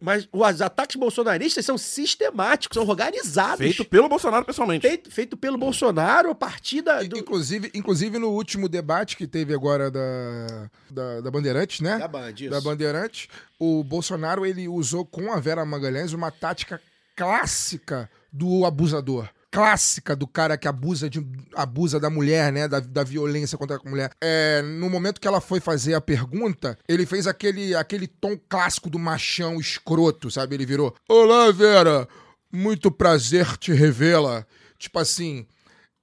[0.00, 3.58] Mas os ataques bolsonaristas são sistemáticos, são organizados.
[3.58, 4.86] Feito pelo Bolsonaro pessoalmente.
[4.86, 9.52] feito, feito pelo Bolsonaro a partir da, do, Inclusive, inclusive no último debate que teve
[9.52, 11.98] agora da, da, da Bandeirantes, né?
[11.98, 12.30] da Band.
[12.30, 12.50] isso.
[12.50, 16.80] da Bandeirantes, o Bolsonaro ele usou com a Vera Magalhães uma tática
[17.16, 19.28] clássica do abusador.
[19.50, 22.68] Clássica do cara que abusa, de, abusa da mulher, né?
[22.68, 24.10] Da, da violência contra a mulher.
[24.20, 28.90] É, no momento que ela foi fazer a pergunta, ele fez aquele, aquele tom clássico
[28.90, 30.54] do machão escroto, sabe?
[30.54, 32.06] Ele virou: Olá, Vera,
[32.52, 34.46] muito prazer te revê-la.
[34.78, 35.46] Tipo assim.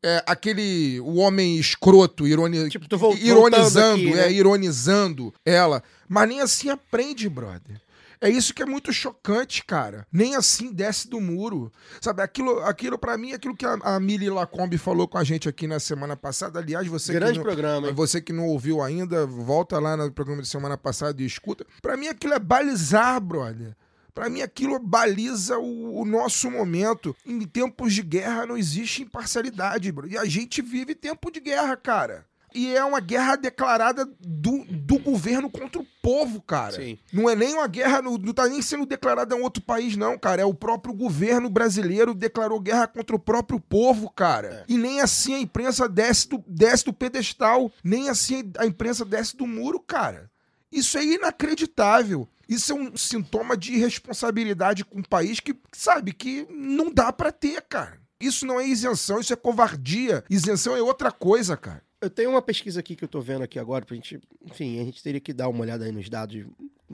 [0.04, 1.00] É, aquele.
[1.00, 4.32] O homem escroto, ironi, Tipo, ironizando, aqui, é, né?
[4.32, 5.82] ironizando ela.
[6.08, 7.82] Mas nem assim aprende, brother.
[8.26, 10.08] É isso que é muito chocante, cara.
[10.12, 11.72] Nem assim desce do muro.
[12.02, 15.48] Sabe, aquilo, aquilo para mim, aquilo que a, a Mili Lacombe falou com a gente
[15.48, 16.58] aqui na semana passada.
[16.58, 17.94] Aliás, você Grande que não, programa, hein?
[17.94, 21.68] você que não ouviu ainda, volta lá no programa de semana passada e escuta.
[21.84, 23.76] Pra mim aquilo é balizar, brother.
[24.12, 27.16] Pra mim aquilo baliza o, o nosso momento.
[27.24, 30.08] Em tempos de guerra não existe imparcialidade, bro.
[30.08, 32.26] E a gente vive tempo de guerra, cara.
[32.56, 36.78] E é uma guerra declarada do, do governo contra o povo, cara.
[36.78, 36.98] Sim.
[37.12, 40.18] Não é nem uma guerra, não, não tá nem sendo declarada em outro país, não,
[40.18, 40.42] cara.
[40.42, 44.64] É o próprio governo brasileiro declarou guerra contra o próprio povo, cara.
[44.70, 47.70] E nem assim a imprensa desce do, desce do pedestal.
[47.84, 50.32] Nem assim a imprensa desce do muro, cara.
[50.72, 52.26] Isso é inacreditável.
[52.48, 57.34] Isso é um sintoma de irresponsabilidade com um país que, sabe, que não dá pra
[57.34, 58.00] ter, cara.
[58.20, 60.24] Isso não é isenção, isso é covardia.
[60.30, 61.84] Isenção é outra coisa, cara.
[62.02, 64.20] Eu tenho uma pesquisa aqui que eu tô vendo aqui agora pra gente.
[64.44, 66.46] Enfim, a gente teria que dar uma olhada aí nos dados,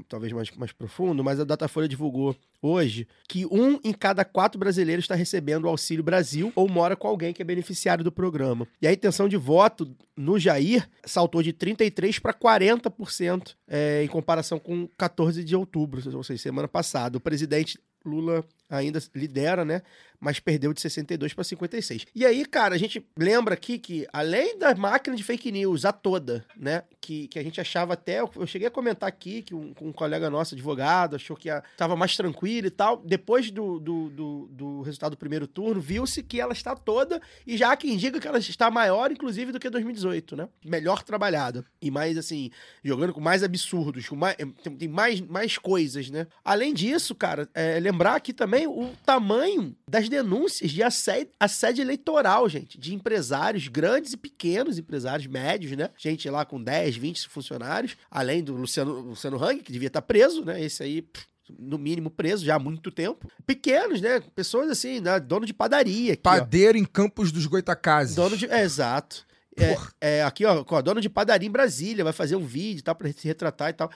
[0.07, 5.03] talvez mais, mais profundo, mas a Datafolha divulgou hoje que um em cada quatro brasileiros
[5.03, 8.67] está recebendo o Auxílio Brasil ou mora com alguém que é beneficiário do programa.
[8.81, 14.59] E a intenção de voto no Jair saltou de 33% para 40% é, em comparação
[14.59, 17.17] com 14 de outubro, ou seja, semana passada.
[17.17, 19.81] O presidente Lula ainda lidera, né?
[20.21, 22.05] Mas perdeu de 62 para 56.
[22.13, 25.91] E aí, cara, a gente lembra aqui que, além da máquina de fake news, a
[25.91, 26.83] toda, né?
[27.01, 28.19] Que, que a gente achava até.
[28.21, 31.95] Eu cheguei a comentar aqui que um, um colega nosso, advogado, achou que a, tava
[31.95, 32.97] mais tranquilo e tal.
[32.97, 37.19] Depois do, do, do, do resultado do primeiro turno, viu-se que ela está toda.
[37.45, 40.47] E já há quem diga que ela está maior, inclusive, do que 2018, né?
[40.63, 41.65] Melhor trabalhada.
[41.81, 42.51] E mais, assim,
[42.83, 46.27] jogando com mais absurdos, com mais, tem, tem mais, mais coisas, né?
[46.43, 52.47] Além disso, cara, é, lembrar aqui também o tamanho das denúncias de assédio, assédio eleitoral,
[52.47, 55.89] gente, de empresários grandes e pequenos, empresários médios, né?
[55.97, 60.45] Gente lá com 10, 20 funcionários, além do Luciano, Luciano Hang, que devia estar preso,
[60.45, 60.61] né?
[60.61, 61.01] Esse aí.
[61.01, 61.25] pff,
[61.59, 63.29] no mínimo presos já há muito tempo.
[63.45, 64.21] Pequenos, né?
[64.35, 65.19] Pessoas assim, né?
[65.19, 66.13] dono de padaria.
[66.13, 66.29] Aqui, ó.
[66.29, 68.15] Padeiro em Campos dos Goitacazes.
[68.15, 68.45] Dono de.
[68.45, 69.25] É, exato.
[69.57, 72.83] É, é, aqui, ó, ó, dono de padaria em Brasília, vai fazer um vídeo e
[72.83, 73.91] tal, pra se retratar e tal.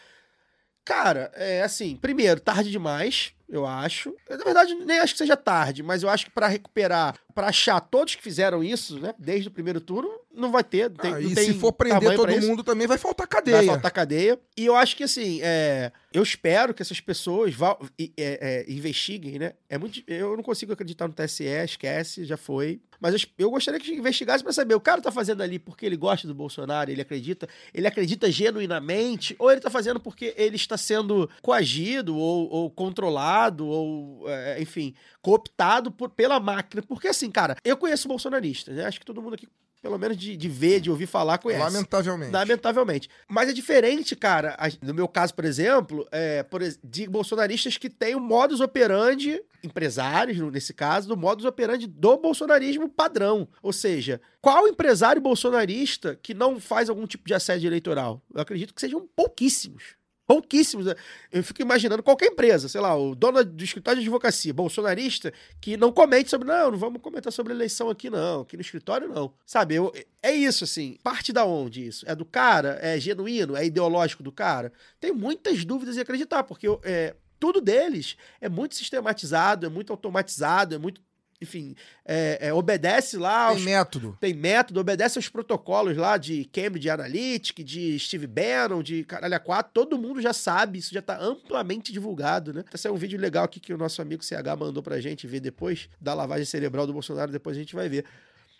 [0.83, 4.13] Cara, é assim, primeiro, tarde demais, eu acho.
[4.29, 7.79] Na verdade, nem acho que seja tarde, mas eu acho que pra recuperar, pra achar
[7.79, 10.89] todos que fizeram isso, né, desde o primeiro turno, não vai ter.
[10.91, 13.57] Tem, Ah, e se for prender todo mundo também, vai faltar cadeia.
[13.57, 14.39] Vai faltar cadeia.
[14.57, 19.39] E eu acho que, assim, é, eu espero que essas pessoas vá- é, é, investiguem,
[19.39, 19.53] né?
[19.69, 22.79] É muito, eu não consigo acreditar no TSE, esquece, já foi.
[22.99, 25.97] Mas eu, eu gostaria que investigasse pra saber, o cara tá fazendo ali porque ele
[25.97, 30.77] gosta do Bolsonaro, ele acredita, ele acredita genuinamente, ou ele tá fazendo porque ele está
[30.77, 36.81] sendo coagido, ou, ou controlado, ou, é, enfim, cooptado por- pela máquina.
[36.81, 38.85] Porque, assim, cara, eu conheço bolsonaristas, né?
[38.85, 39.47] Acho que todo mundo aqui,
[39.85, 41.63] pelo menos de, de ver, de ouvir falar, conhece.
[41.63, 42.31] Lamentavelmente.
[42.31, 43.09] Lamentavelmente.
[43.29, 44.57] Mas é diferente, cara.
[44.81, 50.39] No meu caso, por exemplo, é, por de bolsonaristas que têm o modus operandi, empresários,
[50.51, 53.47] nesse caso, do modus operandi do bolsonarismo padrão.
[53.61, 58.23] Ou seja, qual empresário bolsonarista que não faz algum tipo de assédio eleitoral?
[58.33, 59.95] Eu acredito que sejam pouquíssimos.
[60.27, 60.87] Pouquíssimos.
[60.87, 60.95] né?
[61.31, 65.77] Eu fico imaginando qualquer empresa, sei lá, o dono do escritório de advocacia, bolsonarista, que
[65.77, 66.47] não comente sobre.
[66.47, 68.41] Não, não vamos comentar sobre eleição aqui, não.
[68.41, 69.33] Aqui no escritório, não.
[69.45, 70.97] Sabe, eu, é isso, assim.
[71.03, 72.05] Parte da onde isso?
[72.09, 72.79] É do cara?
[72.81, 73.55] É genuíno?
[73.55, 74.73] É ideológico do cara?
[74.99, 79.91] Tenho muitas dúvidas em acreditar, porque eu- é, tudo deles é muito sistematizado, é muito
[79.93, 81.01] automatizado, é muito.
[81.41, 84.17] Enfim, é- é, obedece lá aos Tem método.
[84.21, 89.71] tem método, obedece aos protocolos lá de Cambridge Analytica, de Steve Bannon, de Caralho 4,
[89.73, 92.63] todo mundo já sabe, isso já tá amplamente divulgado, né?
[92.73, 95.41] Esse é um vídeo legal aqui que o nosso amigo CH mandou pra gente ver
[95.41, 98.05] depois, da lavagem cerebral do Bolsonaro, depois a gente vai ver.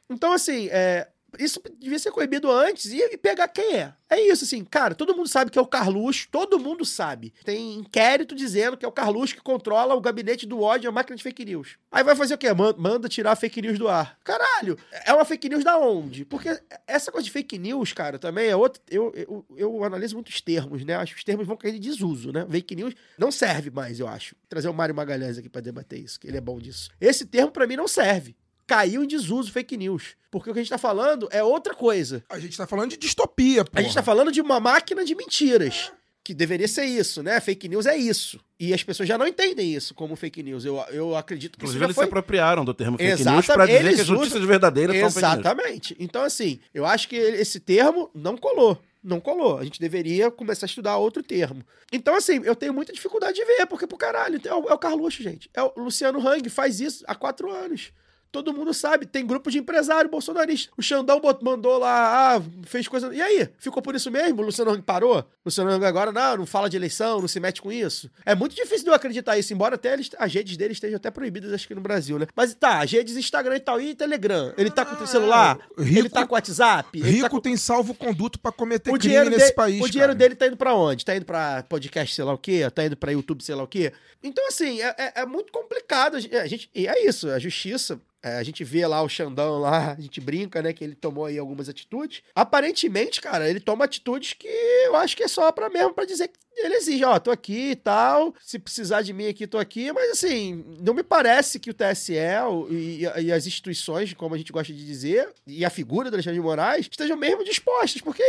[0.09, 1.07] Então, assim, é,
[1.39, 3.93] isso devia ser coibido antes e, e pegar quem é.
[4.09, 7.33] É isso, assim, cara, todo mundo sabe que é o Carluxo, todo mundo sabe.
[7.43, 11.17] Tem inquérito dizendo que é o Carluxo que controla o gabinete do ódio a máquina
[11.17, 11.77] de fake news.
[11.91, 12.53] Aí vai fazer o quê?
[12.53, 14.17] Man- Manda tirar fake news do ar.
[14.23, 16.23] Caralho, é uma fake news da onde?
[16.23, 16.49] Porque
[16.85, 18.81] essa coisa de fake news, cara, também é outra.
[18.89, 20.95] Eu, eu, eu analiso muitos termos, né?
[20.95, 22.45] Acho que os termos vão cair de desuso, né?
[22.49, 24.35] Fake news não serve mais, eu acho.
[24.35, 26.89] Vou trazer o Mário Magalhães aqui pra debater isso, que ele é bom disso.
[27.01, 28.35] Esse termo, pra mim, não serve.
[28.67, 30.15] Caiu em desuso fake news.
[30.31, 32.23] Porque o que a gente tá falando é outra coisa.
[32.29, 33.71] A gente tá falando de distopia, pô.
[33.79, 35.91] A gente tá falando de uma máquina de mentiras.
[36.23, 37.39] Que deveria ser isso, né?
[37.39, 38.39] Fake news é isso.
[38.59, 40.65] E as pessoas já não entendem isso como fake news.
[40.65, 42.05] Eu, eu acredito que Inclusive, isso já eles foi...
[42.05, 44.97] se apropriaram do termo fake Exatamente, news pra dizer eles que as notícias usam- verdadeiras
[44.97, 45.39] são fake news.
[45.39, 45.95] Exatamente.
[45.99, 48.81] Então, assim, eu acho que esse termo não colou.
[49.03, 49.59] Não colou.
[49.59, 51.63] A gente deveria começar a estudar outro termo.
[51.93, 54.79] Então, assim, eu tenho muita dificuldade de ver, porque, pro caralho, é o, é o
[54.79, 55.47] Carluxo, gente.
[55.53, 57.91] É o Luciano Hang, faz isso há quatro anos.
[58.35, 60.69] Todo mundo sabe, tem grupo de empresário bolsonarista.
[60.77, 63.15] O Xandão mandou lá, ah, fez coisa.
[63.15, 63.47] E aí?
[63.57, 64.41] Ficou por isso mesmo?
[64.41, 65.19] O Luciano Hang parou?
[65.19, 68.11] O Luciano Hang agora não, não fala de eleição, não se mete com isso.
[68.25, 71.09] É muito difícil de eu acreditar isso, embora até eles- as redes dele estejam até
[71.09, 72.27] proibidas, acho que no Brasil, né?
[72.35, 74.53] Mas tá, as redes Instagram e tal, e Telegram.
[74.57, 75.57] Ele tá com o celular?
[75.77, 76.99] Rico- ele tá com o WhatsApp?
[76.99, 77.39] Ele Rico tá com...
[77.39, 80.19] tem salvo-conduto pra cometer O crime dinheiro, nesse dele, país, o dinheiro cara.
[80.19, 81.05] dele tá indo pra onde?
[81.05, 82.69] Tá indo pra podcast, sei lá o quê?
[82.73, 83.93] Tá indo pra YouTube, sei lá o quê?
[84.21, 86.17] Então, assim, é, é- é muito complicado.
[86.17, 87.97] A gente, a gente- e é isso, a justiça.
[88.25, 91.25] É, a gente vê lá o Xandão lá, a gente brinca, né, que ele tomou
[91.25, 92.23] aí algumas atitudes.
[92.33, 96.29] Aparentemente, cara, ele toma atitudes que eu acho que é só pra mesmo pra dizer
[96.29, 99.91] que ele exige, ó, tô aqui e tal, se precisar de mim aqui, tô aqui,
[99.91, 102.13] mas assim, não me parece que o TSE
[102.49, 106.15] o- e, e as instituições, como a gente gosta de dizer, e a figura do
[106.15, 108.23] Alexandre de Moraes, estejam mesmo dispostas, porque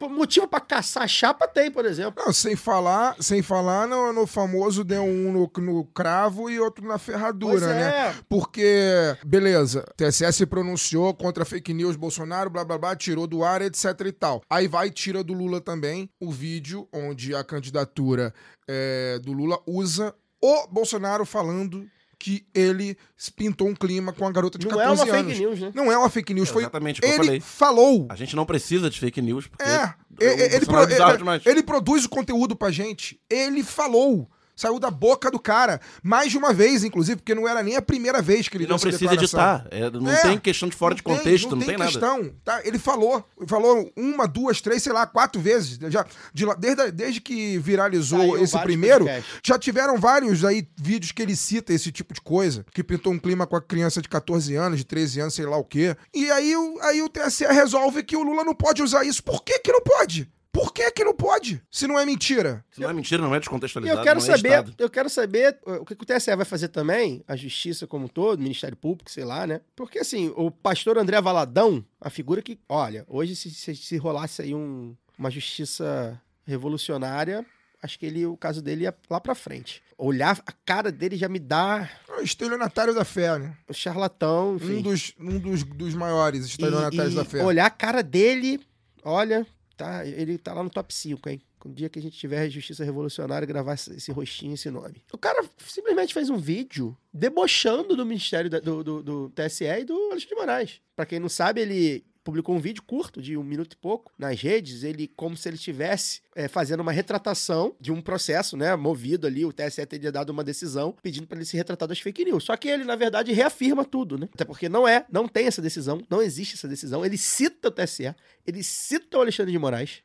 [0.00, 2.22] motivo pra caçar chapa tem, por exemplo.
[2.24, 6.86] Não, sem falar, sem falar no, no famoso deu um no, no cravo e outro
[6.86, 7.74] na ferradura, Pois é.
[7.78, 8.14] né?
[8.28, 13.62] Porque, beleza, TSE se pronunciou contra fake news, Bolsonaro, blá blá blá, tirou do ar,
[13.62, 14.42] etc e tal.
[14.48, 18.32] Aí vai e tira do Lula também o vídeo onde a candidatura
[18.68, 21.86] é, do Lula usa o Bolsonaro falando
[22.18, 22.96] que ele
[23.34, 25.32] pintou um clima com a garota de Não é 14 uma anos.
[25.32, 25.72] fake news, né?
[25.74, 27.40] Não é uma fake news, foi Exatamente o que eu ele falei.
[27.40, 28.06] falou.
[28.08, 31.44] A gente não precisa de fake news, porque É, ele, é pro- ele- demais.
[31.44, 33.20] ele produz o conteúdo pra gente.
[33.28, 34.30] Ele falou.
[34.56, 35.80] Saiu da boca do cara.
[36.02, 38.66] Mais de uma vez, inclusive, porque não era nem a primeira vez que ele E
[38.66, 39.66] não precisa editar.
[39.70, 41.90] É, não É, tem questão de fora de contexto, não, tem, nada.
[41.90, 42.62] questão, tá?
[42.64, 45.78] Ele falou, falou uma, duas, três, sei lá, quatro vezes.
[45.90, 49.40] Já, de lá- desde, desde que viralizou Saiu esse primeiro, podcasts.
[49.44, 53.18] já tiveram vários aí vídeos que ele cita esse tipo de coisa, que pintou um
[53.18, 55.94] clima com a criança de 14 anos, de 13 anos, sei lá o quê.
[56.14, 59.22] E aí, o- aí o TSE resolve que o Lula não pode usar isso.
[59.22, 60.30] Por que que não pode?
[60.56, 61.62] Por que que não pode?
[61.70, 62.64] Se não é mentira.
[62.70, 64.00] Se não é mentira, não é descontextualizado.
[64.00, 64.74] eu quero não é saber, editado.
[64.78, 68.06] eu quero saber uh, o que que o TSE vai fazer também, a justiça como
[68.06, 69.60] um todo, o Ministério Público, sei lá, né?
[69.76, 74.40] Porque assim, o pastor André Valadão, a figura que, olha, hoje se, se, se rolasse
[74.42, 77.44] aí um- uma justiça revolucionária,
[77.82, 79.82] acho que ele, o caso dele ia lá pra frente.
[79.98, 83.56] Olhar a cara dele já me dá É o estelionatário da fé, né?
[83.68, 84.76] o charlatão, enfim.
[84.78, 87.44] Um dos, um dos, dos maiores estelionatários E- da e fé.
[87.44, 88.60] Olhar a cara dele,
[89.02, 91.40] olha, tá, ele tá lá no top 5, hein?
[91.64, 95.02] Um dia que a gente tiver Justiça Revolucionária, gravar esse, rostinho, esse nome.
[95.12, 99.84] O cara simplesmente fez um vídeo debochando do Ministério da- do, do, do TSE e
[99.84, 100.80] do Alexandre de Moraes.
[100.94, 104.42] Pra quem não sabe, ele publicou um vídeo curto, de um minuto e pouco, nas
[104.42, 109.28] redes, ele como se ele estivesse é, fazendo uma retratação de um processo, né, movido
[109.28, 112.42] ali, o TSE teria dado uma decisão pedindo para ele se retratar das fake news.
[112.42, 114.28] Só que ele, na verdade, reafirma tudo, né?
[114.34, 117.04] Até porque não é, não tem essa decisão, não existe essa decisão.
[117.06, 118.12] Ele cita o TSE,
[118.44, 120.02] ele cita o Alexandre de Moraes.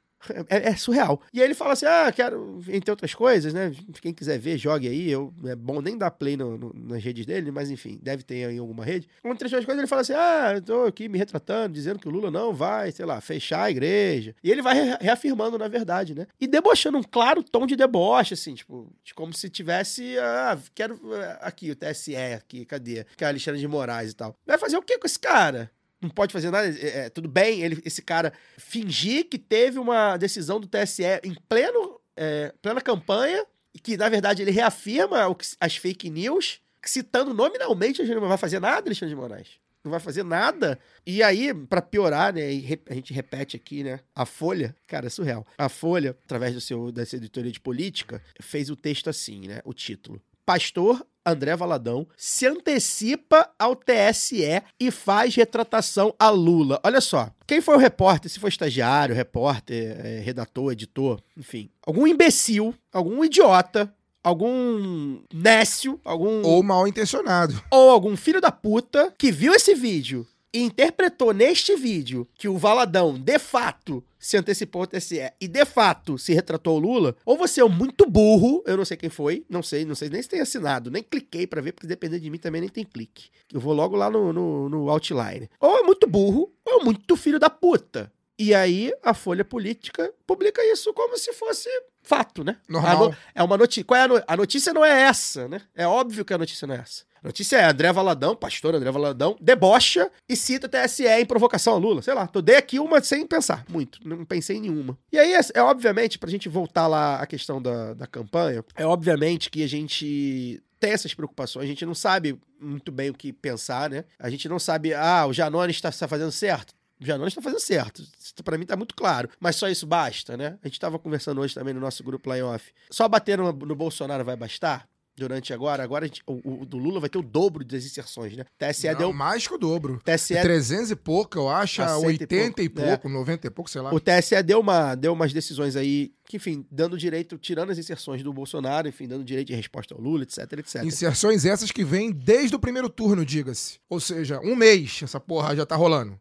[0.50, 1.22] É, é surreal.
[1.34, 3.72] E aí ele fala assim: ah, quero, entre outras coisas, né?
[4.02, 5.10] Quem quiser ver, jogue aí.
[5.10, 8.50] Eu, é bom nem dar play no- no- nas redes dele, mas enfim, deve ter
[8.52, 9.08] em alguma rede.
[9.24, 12.12] Entre outras coisas, ele fala assim: ah, eu tô aqui me retratando, dizendo que o
[12.12, 14.36] Lula não vai, sei lá, fechar a igreja.
[14.44, 16.28] E ele vai re- reafirmando, na verdade, né?
[16.40, 21.00] E debochando um claro tom de deboche, assim, tipo, de como se tivesse, ah, quero
[21.14, 23.06] ah, aqui o TSE, aqui, cadê?
[23.18, 24.36] Que é Alexandre de Moraes e tal.
[24.46, 25.72] Vai fazer o que com esse cara?
[26.02, 26.68] Não pode fazer nada.
[26.68, 31.36] É, é, tudo bem, ele, esse cara fingir que teve uma decisão do TSE em
[31.48, 36.60] pleno, é, plena campanha, e que, na verdade, ele reafirma o que- as fake news,
[36.84, 39.48] citando nominalmente, gente não vai fazer nada, Alexandre de Moraes.
[39.84, 40.78] Não vai fazer nada.
[41.06, 42.42] E aí, pra piorar, né?
[42.88, 44.00] a gente repete aqui, né?
[44.14, 45.46] A Folha, cara, é surreal.
[45.58, 49.60] A Folha, através do seu, dessa editoria de política, fez o texto assim, né?
[49.66, 50.22] O título.
[50.46, 56.80] Pastor André Valadão se antecipa ao TSE e faz retratação a Lula.
[56.84, 62.08] Olha só, quem foi o repórter, se foi estagiário, repórter, eh, redator, editor, enfim, algum
[62.08, 67.62] imbecil, algum idiota, algum nécio, algum Ou mal intencionado.
[67.70, 72.58] ou algum filho da puta que viu esse vídeo e interpretou neste vídeo que o
[72.58, 77.38] Valadão, de fato, se antecipou ao TSE e, de fato, se retratou o Lula, ou
[77.38, 80.22] você é um muito burro, eu não sei quem foi, não sei, não sei nem
[80.22, 83.30] se tem assinado, nem cliquei pra ver, porque dependendo de mim também nem tem clique.
[83.52, 85.50] Eu vou logo lá no, no, no outline.
[85.60, 88.12] Ou é muito burro, ou é muito filho da puta.
[88.38, 91.70] E aí, a Folha Política publica isso como se fosse
[92.02, 92.58] fato, né?
[92.68, 92.92] Normal.
[93.06, 93.84] A no- é uma notícia.
[93.84, 95.62] Qual é a, no- a notícia não é essa, né?
[95.76, 97.04] É óbvio que a notícia não é essa.
[97.24, 102.02] Notícia é André Valadão, pastor André Valadão, debocha e cita TSE em provocação a Lula.
[102.02, 104.00] Sei lá, tô dei aqui uma sem pensar, muito.
[104.04, 104.98] Não pensei em nenhuma.
[105.12, 108.86] E aí, é, é obviamente, pra gente voltar lá à questão da, da campanha, é
[108.86, 113.32] obviamente que a gente tem essas preocupações, a gente não sabe muito bem o que
[113.32, 114.04] pensar, né?
[114.20, 116.74] A gente não sabe, ah, o Janones está está fazendo certo.
[117.00, 118.04] O Janones está fazendo certo.
[118.44, 119.30] Pra mim tá muito claro.
[119.40, 120.58] Mas só isso basta, né?
[120.64, 122.72] A gente tava conversando hoje também no nosso grupo lá em off.
[122.92, 124.88] Só bater no, no Bolsonaro vai bastar?
[125.16, 128.46] Durante agora, agora gente- o, o do Lula vai ter o dobro das inserções, né?
[128.58, 129.14] TSE Não, deu.
[129.14, 130.00] mais que o dobro.
[130.04, 133.48] TSE, 300 e pouco, eu acho, A a cento e 80 e pouco, pouco, 90
[133.48, 133.94] e pouco, sei lá.
[133.94, 138.24] o TSE deu, uma, deu umas decisões aí, que, enfim, dando direito, tirando as inserções
[138.24, 140.84] do Bolsonaro, enfim, dando direito de resposta ao Lula, etc, etc.
[140.86, 143.80] Inserções essas que vêm desde o primeiro turno, diga-se.
[143.90, 146.18] Ou seja, um mês essa porra já tá rolando.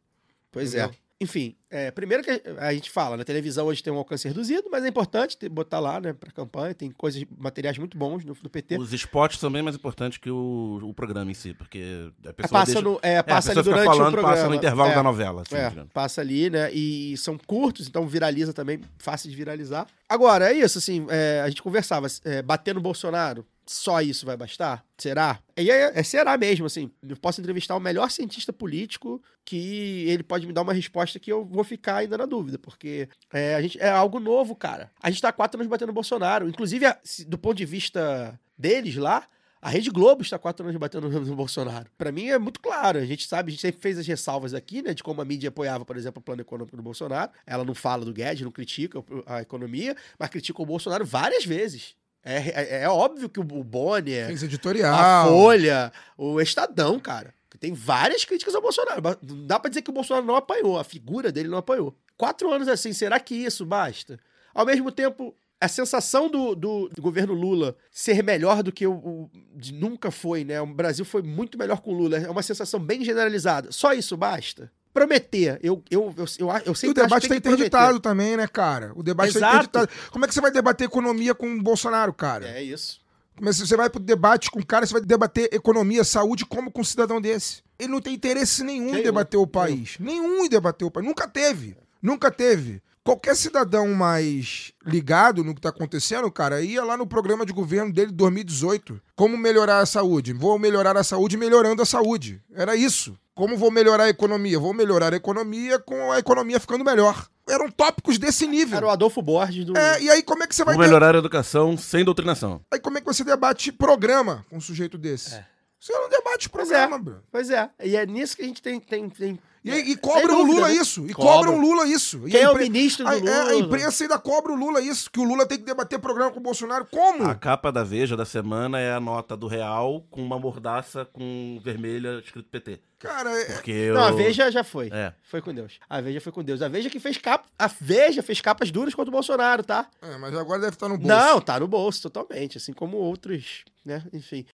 [0.51, 0.91] Pois é.
[1.23, 4.83] Enfim, é, primeiro que a gente fala, na televisão hoje tem um alcance reduzido, mas
[4.85, 8.49] é importante ter- botar lá, né, pra campanha, tem coisas, materiais muito bons no, no
[8.49, 8.79] PT.
[8.79, 12.33] Os spots também é mais importante que o, o programa em si, porque a É,
[12.33, 12.81] pessoa passa deixa...
[12.89, 14.35] no, é, É, a passa pessoa ali durante falando, o programa.
[14.35, 15.43] passa no intervalo É, da novela.
[15.43, 16.73] assim, É, passa ali, né?
[16.73, 19.87] E são curtos, então viraliza também, fácil de viralizar.
[20.09, 24.37] Agora, é isso, assim, é, a gente conversava, é, bater no Bolsonaro, só isso vai
[24.37, 24.85] bastar?
[24.99, 25.39] Será?
[25.57, 30.25] E é, é será mesmo, assim, eu posso entrevistar o melhor cientista político que ele
[30.25, 33.63] pode me dar uma resposta que eu vou ficar ainda na dúvida, porque é, a
[33.63, 34.91] gente, é algo novo, cara.
[35.01, 36.85] A gente tá quatro anos batendo Bolsonaro, inclusive,
[37.29, 39.29] do ponto de vista deles lá,
[39.63, 41.89] a Rede Globo está quatro anos batendo no, Bolsonaro.
[41.97, 42.99] Pra mim é muito claro.
[42.99, 44.95] A gente sabe, a gente sempre fez as ressalvas aqui, né?
[44.95, 47.31] De como a mídia apoiava, por exemplo, o plano econômico do Bolsonaro.
[47.47, 51.95] Ela não fala do Guedes, não critica a economia, mas critica o Bolsonaro várias vezes.
[52.25, 52.37] É,
[52.81, 54.95] é, é óbvio que o Bonner, Fez a editorial.
[55.29, 57.35] Folha, o Estadão, cara.
[57.51, 59.01] que Tem várias críticas ao Bolsonaro.
[59.23, 61.95] Não dá pra dizer que o Bolsonaro não apanhou, a figura dele não apanhou.
[62.17, 64.19] Quatro anos assim, será que isso basta?
[64.55, 68.93] Ao mesmo tempo, a sensação do, do- do governo Lula ser melhor do que o,
[68.93, 69.31] o-
[69.73, 70.61] nunca foi, né?
[70.61, 72.19] O Brasil foi muito melhor com o Lula.
[72.19, 73.73] É uma sensação bem generalizada.
[73.73, 74.71] Só isso basta?
[74.93, 75.59] Prometer.
[75.63, 77.67] Eu, eu, eu, eu, eu E sempre o debate que tá tem que prometer.
[77.67, 78.93] interditado também, né, cara?
[78.97, 79.57] O debate tá Exato.
[79.57, 79.91] interditado.
[80.11, 82.49] Como é que você vai debater economia com o Bolsonaro, cara?
[82.49, 83.01] É isso.
[83.37, 86.81] Que você vai pro debate com o cara, você vai debater economia, saúde, como com
[86.81, 87.63] um cidadão desse?
[87.79, 89.97] Ele não tem interesse nenhum em debater o país.
[89.99, 91.07] Nenhum em debater o país.
[91.07, 91.77] Nunca teve.
[92.03, 92.83] Nunca teve.
[93.03, 97.91] Qualquer cidadão mais ligado no que tá acontecendo, cara, ia lá no programa de governo
[97.91, 99.01] dele de 2018.
[99.17, 100.35] Como melhorar a saúde?
[100.35, 102.43] Vou melhorar a saúde melhorando a saúde.
[102.53, 103.19] Era isso.
[103.41, 104.59] Como vou melhorar a economia?
[104.59, 107.27] Vou melhorar a economia com a economia ficando melhor.
[107.49, 108.77] Eram tópicos desse nível.
[108.77, 109.75] Era o Adolfo Borges do.
[109.79, 112.61] É, e aí como é que você vai Vou melhorar a educação sem doutrinação.
[112.71, 115.37] Aí como é que você debate programa com um sujeito desse?
[115.37, 115.47] É.
[115.81, 116.75] Você não debate Pois é.
[116.75, 117.23] programa, bro.
[117.33, 117.71] Pois é.
[117.83, 118.79] E é nisso que a gente tem.
[118.79, 119.39] tem, tem...
[119.63, 120.75] E, aí- e cobram o Lula né?
[120.75, 121.05] isso.
[121.07, 121.33] E Cobram.
[121.53, 122.27] cobram o Lula isso.
[122.27, 123.55] E Quem a é o ministro do a, é, a Lula?
[123.57, 125.11] imprensa ainda cobra o Lula isso.
[125.11, 126.87] Que o Lula tem que debater programa com o Bolsonaro.
[126.87, 127.25] Como?
[127.29, 131.61] A capa da Veja da semana é a nota do Real com uma mordaça com
[131.63, 132.81] vermelha escrito PT.
[132.99, 133.95] Cara, é- Porque eu...
[133.95, 134.89] Não, a Veja já foi.
[134.93, 135.13] É.
[135.23, 135.79] Foi com Deus.
[135.89, 136.63] A Veja foi com Deus.
[136.63, 137.47] A Veja que fez capa.
[137.59, 139.87] A Veja fez capas duras contra o Bolsonaro, tá?
[140.03, 141.09] é, mas agora deve estar no bolso.
[141.09, 144.03] Não, tá no bolso totalmente, assim como outros, né?
[144.13, 144.45] Enfim.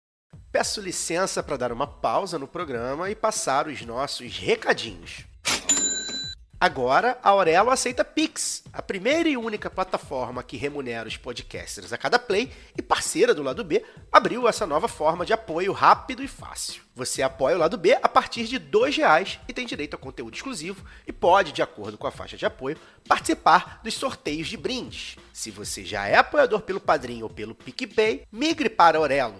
[0.51, 5.25] Peço licença para dar uma pausa no programa e passar os nossos recadinhos.
[6.59, 11.97] Agora, a Aurelo aceita Pix, a primeira e única plataforma que remunera os podcasters a
[11.99, 16.27] cada play e parceira do lado B, abriu essa nova forma de apoio rápido e
[16.27, 16.81] fácil.
[16.95, 20.33] Você apoia o lado B a partir de 2 reais e tem direito a conteúdo
[20.33, 22.77] exclusivo e pode, de acordo com a faixa de apoio,
[23.07, 25.17] participar dos sorteios de brindes.
[25.31, 29.39] Se você já é apoiador pelo Padrim ou pelo PicPay, migre para Aurelo.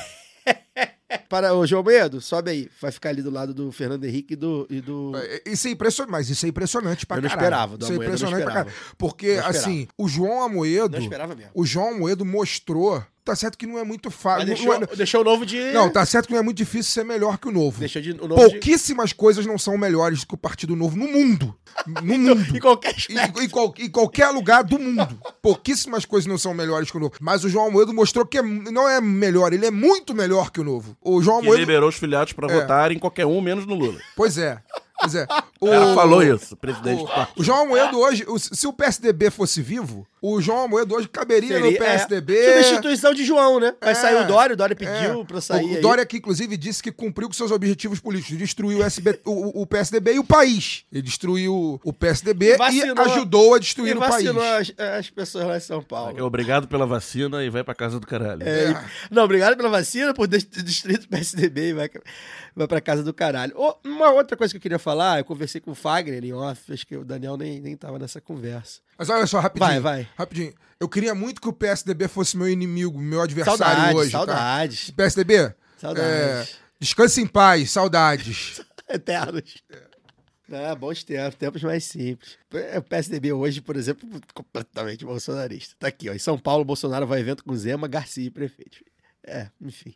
[1.29, 2.69] Para o João Medo, sobe aí.
[2.81, 4.67] Vai ficar ali do lado do Fernando Henrique e do.
[4.69, 5.11] E do...
[5.15, 7.45] É, Isso é impressionante, mas isso é impressionante pra Eu não caralho.
[7.45, 8.71] esperava, do Isso é Amoedo eu não impressionante pra esperava.
[8.71, 8.95] caralho.
[8.97, 9.57] Porque, esperava.
[9.57, 10.97] assim, o João Amoedo.
[10.97, 11.51] Não esperava mesmo.
[11.53, 13.03] O João Amoedo mostrou.
[13.25, 14.45] Tá certo que não é muito Mas fácil.
[14.45, 15.59] deixou, Não, deixou o novo de.
[15.71, 17.79] não, tá certo que não é muito difícil ser melhor que o novo.
[17.79, 18.51] Deixou de, o novo de.
[18.51, 21.55] Pouquíssimas coisas não são melhores que o Partido Novo no mundo.
[21.87, 22.55] No mundo.
[22.55, 23.41] Em qualquer Em, aspecto.
[23.41, 25.19] em qual- em qualquer lugar do mundo.
[25.41, 27.13] Pouquíssimas coisas não são melhores que o novo.
[27.19, 30.61] Mas o João Amoedo mostrou que é- não é melhor, ele é muito melhor que
[30.61, 30.95] o novo.
[31.01, 31.59] O João Que Amoedo.
[31.61, 32.61] liberou os filiados pra É.
[32.61, 33.99] votar em qualquer um, menos no Lula.
[34.15, 34.59] Pois é.
[34.99, 35.25] Pois é.
[35.57, 37.39] O cara falou isso, presidente do O, partido.
[37.41, 41.57] o João Amoedo hoje, o- se o PSDB fosse vivo, o João Amoedo hoje caberia
[41.59, 42.37] no Seria- PSDB.
[42.37, 43.73] É, substituição de João, né?
[43.81, 45.25] Vai É, sair o Dória, o Dória pediu É.
[45.25, 45.63] pra sair.
[45.65, 45.81] O, o.
[45.81, 48.37] Dória que, inclusive, disse que cumpriu com seus objetivos políticos.
[48.37, 50.83] Destruiu o, SB, o, o PSDB e o país.
[50.91, 54.11] Ele destruiu o PSDB Vacinou- e ajudou a e destruir o país.
[54.25, 56.19] vacinou as, as pessoas lá em São Paulo.
[56.19, 58.43] É obrigado pela vacina e vai pra casa do caralho.
[58.43, 58.75] É, e-
[59.13, 61.89] Não, obrigado pela vacina, por ter destruído o PSDB e vai,
[62.55, 63.53] vai pra casa do caralho.
[63.83, 66.85] Uma outra coisa que eu queria falar, eu conversei com o Fagner em off, acho
[66.85, 68.81] que o Daniel nem, nem tava nessa conversa.
[68.97, 69.81] Mas olha só, rapidinho.
[69.81, 70.09] Vai, vai.
[70.15, 70.53] Rapidinho.
[70.79, 74.11] Eu queria muito que o PSDB fosse meu inimigo, meu adversário Saudades, hoje.
[74.11, 74.17] tá?
[74.19, 76.09] saudades, PSDB, saudades.
[76.09, 76.47] é,
[76.79, 78.61] descanse em paz, saudades.
[78.87, 79.63] Eternos.
[80.51, 82.37] Ah, bons tempos, tempos mais simples.
[82.77, 85.75] O PSDB hoje, por exemplo, completamente bolsonarista.
[85.79, 86.13] Tá aqui, ó.
[86.13, 88.85] Em São Paulo, Bolsonaro vai evento com Zema, Garcia e prefeito.
[89.25, 89.95] É, enfim.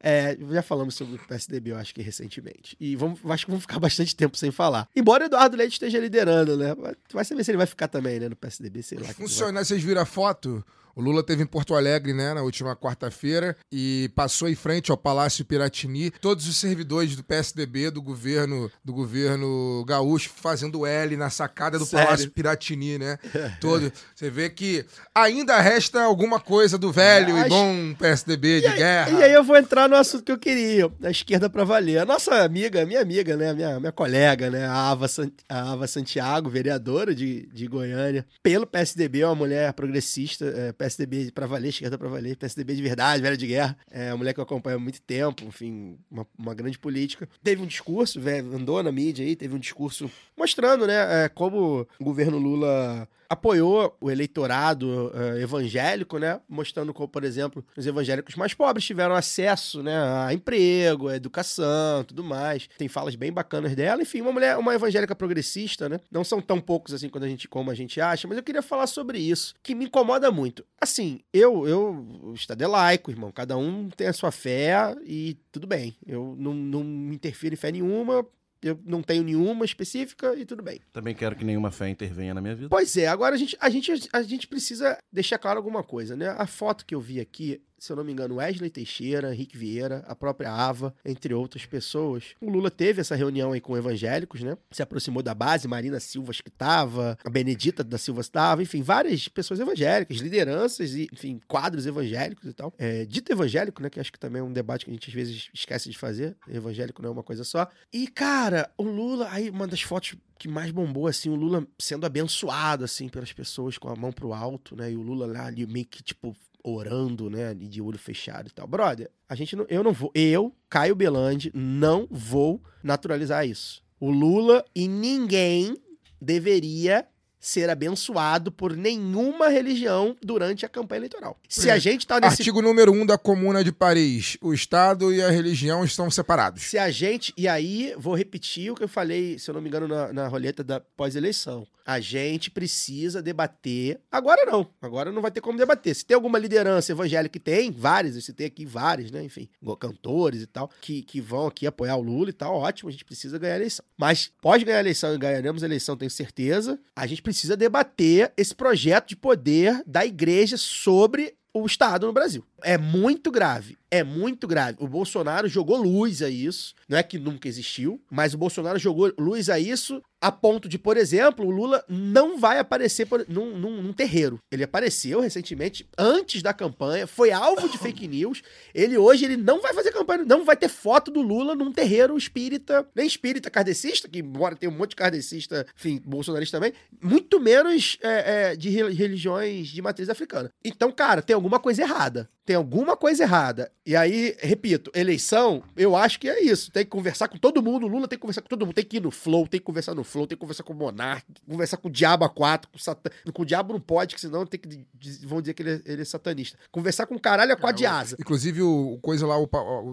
[0.00, 2.76] É, já falamos sobre o PSDB, eu acho que recentemente.
[2.78, 4.88] E vamos, acho que vamos ficar bastante tempo sem falar.
[4.94, 6.74] Embora o Eduardo Leite esteja liderando, né?
[7.12, 8.28] Vai- saber se ele vai ficar também, né?
[8.28, 9.04] No PSDB, sei lá.
[9.08, 10.64] que que vai- Funciona, vocês viram a foto?
[10.96, 14.96] O Lula teve em Porto Alegre, né, na última quarta-feira, e passou em frente ao
[14.96, 16.10] Palácio Piratini.
[16.10, 21.84] Todos os servidores do PSDB, do governo, do governo gaúcho, fazendo L na sacada do
[21.84, 22.06] Sério?
[22.06, 23.18] Palácio Piratini, né?
[23.60, 23.92] Todo.
[24.14, 29.10] Você vê que ainda resta alguma coisa do velho Mas- e bom PSDB de guerra.
[29.10, 31.98] E aí eu vou entrar no assunto que eu queria, da esquerda pra valer.
[31.98, 35.06] A nossa amiga, minha amiga, né, minha, minha colega, né, a Ava,
[35.46, 41.32] a Ava Santiago, vereadora de, de Goiânia, pelo PSDB, é uma mulher progressista, é, PSDB
[41.32, 43.76] pra valer, esquerda pra valer, PSDB de verdade, velha de guerra.
[43.90, 47.28] É uma mulher que eu acompanho há muito tempo, enfim, uma, uma grande política.
[47.42, 51.86] Teve um discurso, velho, andou na mídia aí, teve um discurso mostrando, né, é, como
[51.98, 56.40] o governo Lula apoiou o eleitorado eh, evangélico, né?
[56.48, 62.04] Mostrando como, por exemplo, os evangélicos mais pobres tiveram acesso, né, a emprego, a educação,
[62.04, 62.68] tudo mais.
[62.78, 64.02] Tem falas bem bacanas dela.
[64.02, 66.00] Enfim, uma mulher, uma evangélica progressista, né?
[66.10, 68.62] Não são tão poucos assim quando a gente, como a gente acha, mas eu queria
[68.62, 70.64] falar sobre isso, que me incomoda muito.
[70.80, 73.32] Assim, eu, eu, Estado é laico, irmão.
[73.32, 75.96] Cada um tem a sua fé e tudo bem.
[76.06, 78.26] Eu não, não me interfiro em fé nenhuma.
[78.66, 80.80] Eu não tenho nenhuma específica e tudo bem.
[80.92, 82.68] Também quero que nenhuma fé intervenha na minha vida.
[82.68, 86.34] Pois é, agora a gente, a, gente, a gente precisa deixar claro alguma coisa, né?
[86.36, 90.04] A foto que eu vi aqui, se eu não me engano, Wesley Teixeira, Henrique Vieira,
[90.06, 92.34] a própria Ava, entre outras pessoas.
[92.40, 94.56] O Lula teve essa reunião aí com evangélicos, né?
[94.70, 99.28] Se aproximou da base, Marina Silva que estava, a Benedita da Silva estava, enfim, várias
[99.28, 102.72] pessoas evangélicas, lideranças e, enfim, quadros evangélicos e tal.
[102.78, 103.90] É, dito evangélico, né?
[103.90, 106.36] Que acho que também é um debate que a gente às vezes esquece de fazer.
[106.48, 107.68] Evangélico não é uma coisa só.
[107.92, 112.04] E, cara, o Lula, aí uma das fotos que mais bombou, assim, o Lula sendo
[112.04, 114.92] abençoado, assim, pelas pessoas com a mão pro alto, né?
[114.92, 116.36] E o Lula lá ali meio que, tipo,
[116.70, 117.54] orando, né?
[117.54, 118.66] De olho fechado e tal.
[118.66, 123.82] Brother, a gente não, eu não vou, eu, Caio Belandi, não vou naturalizar isso.
[124.00, 125.76] O Lula e ninguém
[126.20, 127.06] deveria
[127.40, 131.38] ser abençoado por nenhuma religião durante a campanha eleitoral.
[131.48, 134.36] Se a gente tá nesse Artigo número 1 da Comuna de Paris.
[134.40, 136.62] O Estado e a religião estão separados.
[136.62, 137.32] Se a gente.
[137.36, 140.28] E aí, vou repetir o que eu falei, se eu não me engano, na, na
[140.28, 141.66] roleta da pós-eleição.
[141.86, 144.00] A gente precisa debater.
[144.10, 144.68] Agora não.
[144.82, 145.94] Agora não vai ter como debater.
[145.94, 149.22] Se tem alguma liderança evangélica que tem, várias, eu citei aqui várias, né?
[149.22, 152.92] Enfim, cantores e tal, que, que vão aqui apoiar o Lula e tal, ótimo, a
[152.92, 153.84] gente precisa ganhar a eleição.
[153.96, 156.76] Mas pode ganhar a eleição e ganharemos a eleição, tenho certeza.
[156.94, 162.44] A gente precisa debater esse projeto de poder da igreja sobre o Estado no Brasil.
[162.62, 163.78] É muito grave.
[163.90, 164.76] É muito grave.
[164.78, 166.74] O Bolsonaro jogou luz a isso.
[166.88, 170.76] Não é que nunca existiu, mas o Bolsonaro jogou luz a isso a ponto de,
[170.78, 174.38] por exemplo, o Lula não vai aparecer por- num, num- num terreiro.
[174.50, 178.42] Ele apareceu recentemente, antes da campanha, foi alvo de fake news.
[178.74, 182.16] Ele hoje ele não vai fazer campanha, não vai ter foto do Lula num terreiro
[182.18, 187.38] espírita, nem espírita kardecista, que embora tenha um monte de kardecista, enfim, bolsonarista também, muito
[187.38, 190.50] menos é, é, de re- religiões de matriz africana.
[190.64, 192.28] Então, cara, tem alguma coisa errada.
[192.46, 193.72] Tem alguma coisa errada.
[193.84, 196.70] E aí, repito, eleição, eu acho que é isso.
[196.70, 197.86] Tem que conversar com todo mundo.
[197.86, 198.74] O Lula tem que conversar com todo mundo.
[198.74, 200.76] Tem que ir no Flow, tem que conversar no Flow, tem que conversar com o
[200.76, 203.10] Monark, conversar com o Diabo A4, com o Satan...
[203.32, 204.86] Com o Diabo não pode, que senão tem que...
[205.26, 206.56] vão dizer que ele é, ele é satanista.
[206.70, 208.16] Conversar com o caralho a quatro de asa.
[208.20, 209.48] Inclusive, o coisa lá, o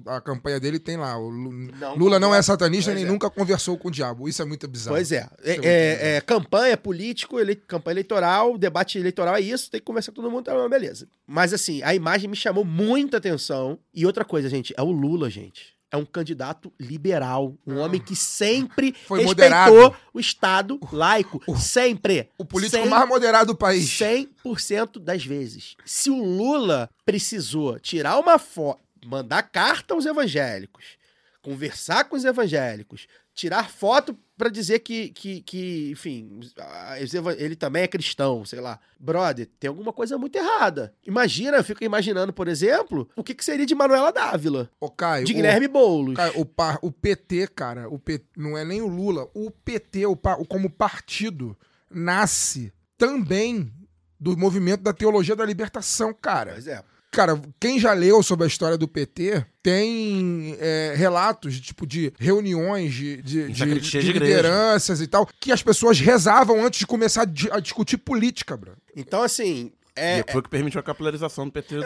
[0.05, 1.17] a campanha dele tem lá.
[1.17, 3.11] O Não Lula não é satanista Pois nem é.
[3.11, 4.29] nunca conversou com o diabo.
[4.29, 4.95] Isso é muito bizarro.
[4.95, 5.27] Pois é.
[5.43, 5.67] É, é- bizarro.
[5.67, 10.29] é campanha político, ele- campanha eleitoral, debate eleitoral é isso, tem que conversar com todo
[10.29, 11.07] mundo, tá, beleza.
[11.25, 13.79] Mas assim, a imagem me chamou muita atenção.
[13.93, 15.73] E outra coisa, gente, é o Lula, gente.
[15.89, 19.95] É um candidato liberal, um homem que sempre Foi respeitou moderado.
[20.13, 21.39] o Estado laico.
[21.57, 22.29] sempre.
[22.37, 23.85] O político Sem- mais moderado do país.
[23.89, 25.75] 100% das vezes.
[25.85, 30.83] Se o Lula precisou tirar uma foto, mandar carta aos evangélicos,
[31.41, 36.39] conversar com os evangélicos, tirar foto pra dizer que, que, que enfim,
[37.37, 38.79] ele também é cristão, sei lá.
[38.99, 40.93] Brother, tem alguma coisa muito errada.
[41.05, 45.25] Imagina, eu fico imaginando, por exemplo, o que, que seria de Manuela Dávila, Ô, Caio,
[45.25, 46.15] de o- Guilherme Boulos.
[46.15, 50.05] Cara, o, par- o PT, cara, o P- não é nem o Lula, o PT,
[50.07, 51.55] o, o- como partido,
[51.89, 53.71] nasce também
[54.19, 56.53] do movimento da teologia da libertação, cara.
[56.53, 56.81] Pois é.
[57.13, 62.93] Cara, quem já leu sobre a história do PT tem é, relatos tipo de reuniões
[62.93, 64.11] de, de, Em de, de igreja.
[64.11, 68.57] lideranças e tal, que as pessoas rezavam antes de começar a, di- a discutir política,
[68.57, 68.73] bro.
[68.95, 71.83] Então, assim, é, e foi o que permitiu a capilarização do PT no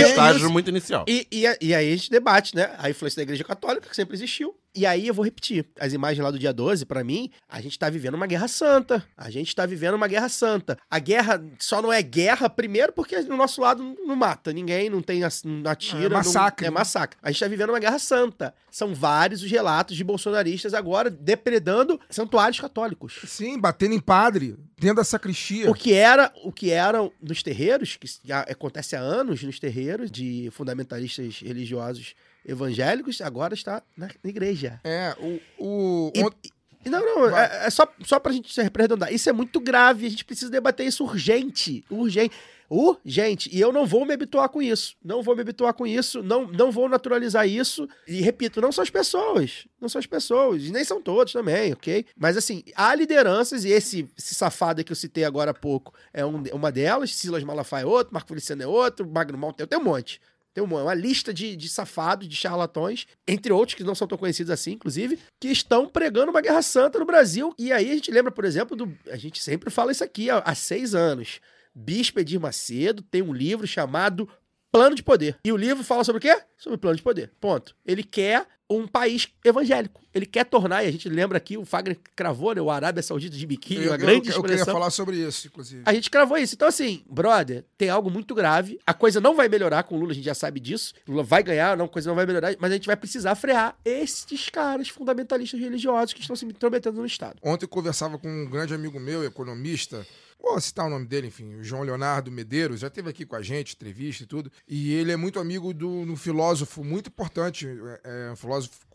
[0.00, 1.04] estágio muito inicial.
[1.08, 2.74] E, e, e aí a gente debate, né?
[2.78, 4.52] A influência da Igreja Católica, que sempre existiu.
[4.76, 5.64] E aí eu vou repetir.
[5.80, 9.02] As imagens lá do dia 12, pra mim, a gente tá vivendo uma guerra santa.
[9.16, 10.78] A gente tá vivendo uma guerra santa.
[10.90, 15.00] A guerra só não é guerra, primeiro, porque no nosso lado não mata ninguém, não
[15.00, 16.04] tem não atira.
[16.04, 16.78] É massacre, Não, é né?
[16.78, 17.18] massacre.
[17.22, 18.54] A gente tá vivendo uma guerra santa.
[18.70, 23.18] São vários os relatos de bolsonaristas agora depredando santuários católicos.
[23.26, 25.70] Sim, batendo em padre, dentro da sacristia.
[25.70, 30.50] O que era, o que eram nos terreiros, que acontece há anos nos terreiros de
[30.52, 32.14] fundamentalistas religiosos
[32.46, 34.80] evangélicos, agora está na igreja.
[34.84, 35.40] É, o.
[35.58, 39.12] o E- Não, não, é, é só, só pra gente se arredondar.
[39.12, 42.34] Isso é muito grave, a gente precisa debater isso urgente, urgente.
[42.68, 43.48] Urgente.
[43.52, 44.96] E eu não vou me habituar com isso.
[45.04, 46.20] Não vou me habituar com isso.
[46.22, 47.88] Não, não vou naturalizar isso.
[48.08, 49.66] E repito, não são as pessoas.
[49.80, 50.64] Não são as pessoas.
[50.64, 52.04] E nem são todos também, ok?
[52.16, 56.24] Mas assim, há lideranças, e esse, esse safado que eu citei agora há pouco é
[56.26, 57.14] um- uma delas.
[57.14, 60.20] Silas Malafaia é outro, Marco Feliciano é outro, Magno Mal tem, tem um monte.
[60.56, 64.16] Tem uma, uma lista de, de safados, de charlatões, entre outros que não são tão
[64.16, 67.54] conhecidos assim, inclusive, que estão pregando uma guerra santa no Brasil.
[67.58, 68.90] E aí a gente lembra, por exemplo, do.
[69.10, 71.42] A gente sempre fala isso aqui há, há seis anos.
[71.74, 74.26] Bispo Edir Macedo tem um livro chamado
[74.72, 75.38] Plano de Poder.
[75.44, 76.38] E o livro fala sobre o quê?
[76.58, 77.30] Sobre plano de poder.
[77.40, 77.74] Ponto.
[77.86, 80.02] Ele quer um país evangélico.
[80.12, 82.60] Ele quer tornar, e a gente lembra aqui, o Fagner cravou, né?
[82.60, 84.74] O Arábia Saudita de biquíni, Eu, uma eu- grande eu queria expressão.
[84.74, 85.82] falar sobre isso, inclusive.
[85.86, 86.54] A gente cravou isso.
[86.56, 88.80] Então, assim, brother, tem algo muito grave.
[88.84, 90.94] A coisa não vai melhorar com o Lula, a gente já sabe disso.
[91.06, 93.76] Lula vai ganhar, não, a coisa não vai melhorar, mas a gente vai precisar frear
[93.84, 97.36] esses caras fundamentalistas religiosos que estão se intrometendo no Estado.
[97.44, 100.04] Ontem eu conversava com um grande amigo meu, economista.
[100.40, 103.42] Vou citar o nome dele, enfim, o João Leonardo Medeiros, já esteve aqui com a
[103.42, 104.50] gente, entrevista e tudo.
[104.68, 107.66] E ele é muito amigo de um filósofo muito importante,
[108.04, 108.86] é, é um filósofo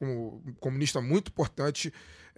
[0.59, 1.91] comunista muito importante,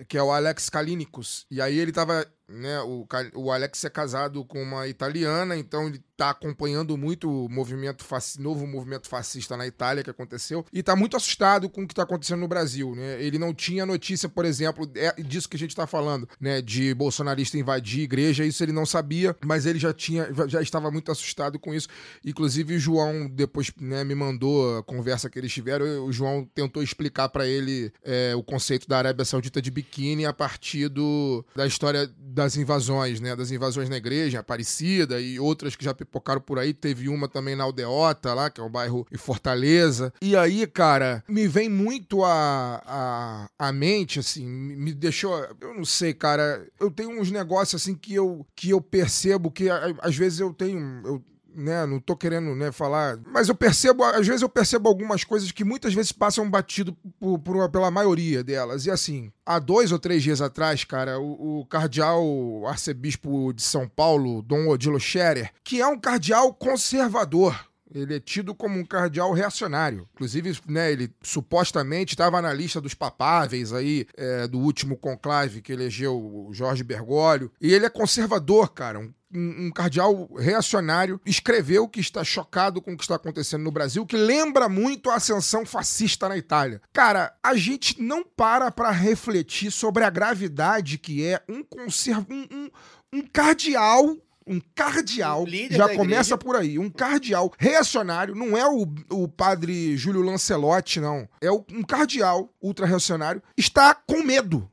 [0.07, 1.45] que é o Alex Kalinikos.
[1.51, 6.01] E aí ele tava, né, o, o Alex é casado com uma italiana, então ele
[6.15, 8.05] tá acompanhando muito o movimento
[8.39, 12.03] novo movimento fascista na Itália que aconteceu e tá muito assustado com o que tá
[12.03, 13.21] acontecendo no Brasil, né?
[13.21, 16.93] Ele não tinha notícia, por exemplo, é disso que a gente tá falando, né, de
[16.93, 21.57] bolsonarista invadir igreja, isso ele não sabia, mas ele já tinha já estava muito assustado
[21.57, 21.87] com isso.
[22.23, 26.83] Inclusive o João depois, né, me mandou a conversa que eles tiveram, o João tentou
[26.83, 31.65] explicar pra ele é, o conceito da Arábia Saudita de biquíni a partir do, da
[31.65, 32.07] história
[32.43, 36.73] das invasões, né, das invasões na igreja, Aparecida e outras que já pipocaram por aí.
[36.73, 40.13] Teve uma também na Aldeota, lá, que é um bairro em Fortaleza.
[40.21, 45.35] E aí, cara, me vem muito a, a, a mente, assim, me deixou.
[45.61, 46.67] Eu não sei, cara.
[46.79, 49.69] Eu tenho uns negócios, assim, que eu, que eu percebo que
[50.01, 51.01] às vezes eu tenho.
[51.05, 51.23] Eu,
[51.55, 55.51] né, não tô querendo, né, falar, mas eu percebo, às vezes eu percebo algumas coisas
[55.51, 58.85] que muitas vezes passam batido por, por- pela maioria delas.
[58.85, 63.87] E assim, há dois ou três dias atrás, cara, o, o cardeal arcebispo de São
[63.87, 67.55] Paulo, Dom Odilo Scherer, que é um cardeal conservador,
[67.93, 70.07] ele é tido como um cardeal reacionário.
[70.15, 75.71] Inclusive, né, ele supostamente estava na lista dos papáveis aí é, do último conclave que
[75.71, 77.51] elegeu o Jorge Bergoglio.
[77.61, 78.99] E ele é conservador, cara.
[78.99, 84.05] Um, um- cardeal reacionário escreveu que está chocado com o que está acontecendo no Brasil,
[84.05, 86.81] que lembra muito a ascensão fascista na Itália.
[86.91, 92.47] Cara, a gente não para para refletir sobre a gravidade que é um conserva um,
[92.51, 92.69] um,
[93.13, 94.15] um cardeal
[94.45, 96.37] um cardeal, Um já começa igreja.
[96.37, 101.25] por aí, um cardeal reacionário, não é o, o padre Júlio Lancelotti, não.
[101.39, 104.69] É o- um cardeal ultra-reacionário, está com medo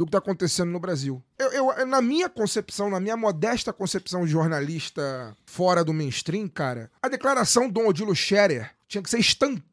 [0.00, 1.22] do que está acontecendo no Brasil.
[1.38, 6.90] Eu, eu- na minha concepção, na minha modesta concepção de jornalista fora do mainstream, cara,
[7.02, 9.18] a declaração do Odilo Scherer tinha que ser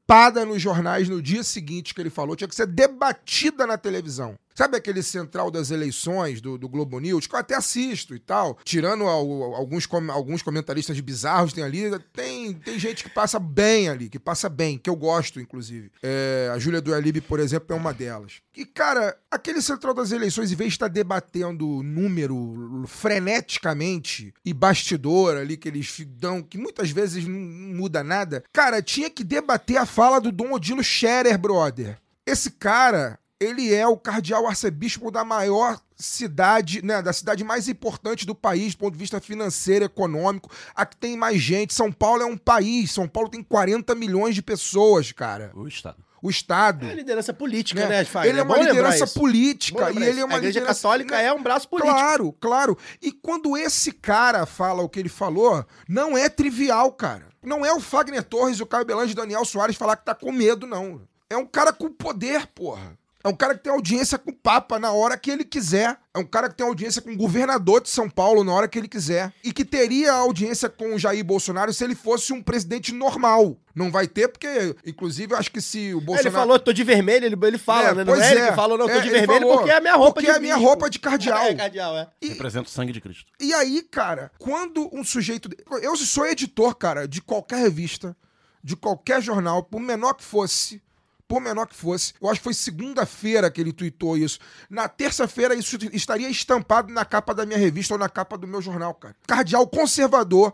[0.07, 4.35] estampada nos jornais no dia seguinte que ele falou, tinha que ser debatida na televisão.
[4.55, 8.57] Sabe aquele central das eleições do, do Globo News, que eu até assisto e tal,
[8.63, 14.09] tirando al- alguns, alguns comentaristas bizarros tem ali, tem, tem gente que passa bem ali,
[14.09, 15.91] que passa bem, que eu gosto, inclusive.
[16.01, 18.41] É, a Júlia Dualib, por exemplo, é uma delas.
[18.55, 25.37] E, cara, aquele central das eleições, em vez de estar debatendo número freneticamente e bastidor
[25.37, 29.85] ali que eles dão, que muitas vezes não muda nada, cara, tinha que debater a
[29.97, 31.97] fala do Dom Odilo Scherer, brother.
[32.23, 38.23] Esse cara, ele é o cardeal arcebispo da maior cidade, né, da cidade mais importante
[38.23, 40.51] do país, do ponto de vista financeiro, econômico.
[40.75, 41.73] Aqui tem mais gente.
[41.73, 42.91] São Paulo é um país.
[42.91, 45.51] São Paulo tem 40 milhões de pessoas, cara.
[45.55, 45.97] O Estado.
[46.21, 46.85] O Estado.
[46.87, 47.97] É liderança política, né?
[47.99, 48.31] né, Fagner?
[48.33, 51.25] Ele é bom uma liderança política e ele é uma A Igreja liderança- Católica né?
[51.25, 51.93] é um braço político.
[51.95, 52.77] Claro, claro.
[53.01, 57.27] E quando esse cara fala o que ele falou, não é trivial, cara.
[57.43, 60.15] Não é o Fagner Torres, o Caio Belange e o Daniel Soares falar que tá
[60.15, 61.01] com medo, não.
[61.29, 62.97] É um cara com poder, porra.
[63.27, 65.97] É um cara que tem audiência com o Papa na hora que ele quiser.
[66.13, 68.79] É um cara que tem audiência com o governador de São Paulo na hora que
[68.79, 69.33] ele quiser.
[69.43, 73.57] E que teria audiência com o Jair Bolsonaro se ele fosse um presidente normal.
[73.75, 76.27] Não vai ter, porque, inclusive, eu acho que se o Bolsonaro.
[76.29, 78.03] Ele falou, tô de vermelho, ele, ele fala, É, né?
[78.05, 78.49] Não pois é ele é.
[78.49, 80.31] que fala, não, tô É, de vermelho falou, porque é a minha roupa porque de
[80.31, 81.43] é a minha roupa de cardeal.
[81.47, 82.07] É, cardeal, é.
[82.21, 83.25] E- Representa o sangue de Cristo.
[83.41, 85.49] E aí, cara, quando um sujeito.
[85.81, 88.15] Eu sou editor, cara, de qualquer revista,
[88.63, 90.81] de qualquer jornal, por menor que fosse.
[91.27, 92.13] Por menor que fosse.
[92.21, 94.39] Eu acho que foi segunda-feira que ele tweetou isso.
[94.69, 98.61] Na terça-feira, isso estaria estampado na capa da minha revista ou na capa do meu
[98.61, 99.15] jornal, cara.
[99.27, 100.53] Cardeal conservador,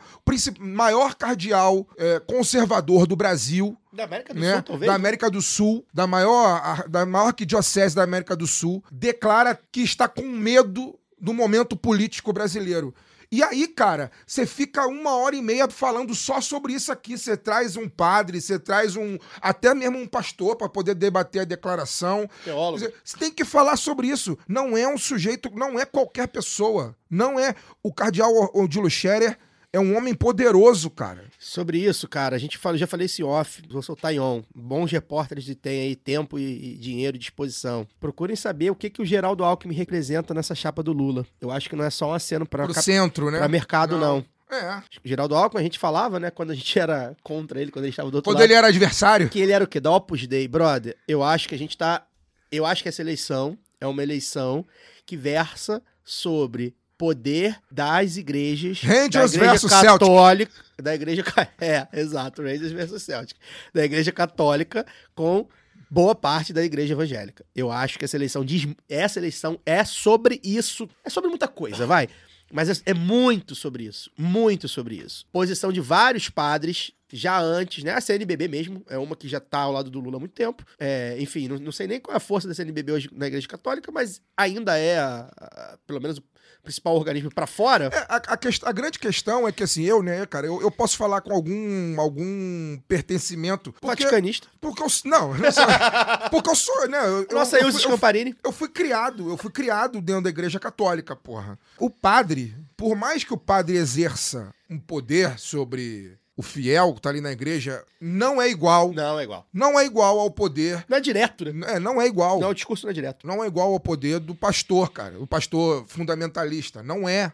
[0.60, 4.90] maior cardeal é, conservador do Brasil Da América do né, Sul, talvez.
[4.90, 9.82] da América do Sul, da maior, da maior arquidiocese da América do Sul, declara que
[9.82, 12.94] está com medo do momento político brasileiro.
[13.34, 17.18] E aí, cara, você fica uma hora e meia falando só sobre isso aqui.
[17.18, 19.18] Você traz um padre, você traz um.
[19.42, 22.30] até mesmo um pastor para poder debater a declaração.
[22.46, 22.94] Teólogo.
[23.04, 24.38] Você tem que falar sobre isso.
[24.48, 26.96] Não é um sujeito, não é qualquer pessoa.
[27.10, 27.56] Não é.
[27.82, 29.36] O cardeal Odilo Scherer
[29.74, 31.26] é um homem poderoso, cara.
[31.40, 34.44] Sobre isso, cara, a gente fala, já falei esse off, vou soltar em on.
[34.54, 37.88] Bons repórteres que têm aí tempo e, e dinheiro e disposição.
[38.00, 41.26] Procurem saber o que, que o Geraldo Alckmin representa nessa chapa do Lula.
[41.42, 43.46] Eu acho que não é só um aceno para Pro centro, né?
[43.48, 44.24] mercado, não.
[44.52, 44.78] É.
[45.04, 47.90] O Geraldo Alckmin, a gente falava, né, quando a gente era contra ele, quando ele
[47.90, 48.46] estava do outro Quando lado.
[48.46, 49.28] ele era adversário.
[49.28, 49.80] Que ele era o quê?
[49.80, 50.48] Da Opus Dei.
[50.48, 52.06] Brother, eu acho que a gente tá.
[52.52, 54.64] Eu acho que essa eleição é uma eleição
[55.08, 58.80] que versa sobre poder das igrejas.
[58.82, 59.90] Rangers da igreja versus Celtic.
[60.00, 60.52] católica.
[60.82, 61.24] Da igreja.
[61.60, 63.38] É, exato, Rangers versus Celtic.
[63.74, 65.46] Da igreja católica com
[65.90, 67.44] boa parte da igreja evangélica.
[67.54, 68.66] Eu acho que essa eleição diz.
[68.88, 70.90] Essa eleição é sobre isso.
[71.04, 72.08] É sobre muita coisa, vai.
[72.52, 74.10] Mas é, é muito sobre isso.
[74.18, 75.26] Muito sobre isso.
[75.32, 77.92] Posição de vários padres já antes, né?
[77.94, 80.64] A CNBB mesmo é uma que já tá ao lado do Lula há muito tempo.
[80.80, 83.48] É, enfim, não, não sei nem qual é a força da CNBB hoje na Igreja
[83.48, 86.24] Católica, mas ainda é, a- a- pelo menos, o
[86.64, 87.90] principal organismo pra fora.
[87.94, 90.98] É, a, a a grande questão é que, assim, eu, né, cara, eu, eu posso
[90.98, 93.72] falar com algum, algum pertencimento.
[93.74, 94.48] Porque, Vaticanista.
[94.62, 94.88] porque eu.
[95.06, 95.66] Não, não sou-
[96.32, 96.98] porque eu sou, né?
[97.00, 100.30] Eu, eu- Nossa, eu, Ilse fui- eu, eu fui criado, eu fui criado dentro da
[100.30, 101.60] igreja católica, porra.
[101.78, 107.10] O padre, por mais que o padre exerça um poder sobre o fiel que tá
[107.10, 108.92] ali na igreja, não é igual.
[108.92, 109.48] Não, é igual.
[109.54, 110.84] Não é igual ao poder.
[110.90, 111.76] Não é direto, né?
[111.76, 112.40] É, não é igual.
[112.40, 113.26] Não, o discurso não é direto.
[113.28, 115.20] não é igual ao poder do pastor, cara.
[115.20, 116.82] O pastor fundamentalista.
[116.82, 117.32] Não é.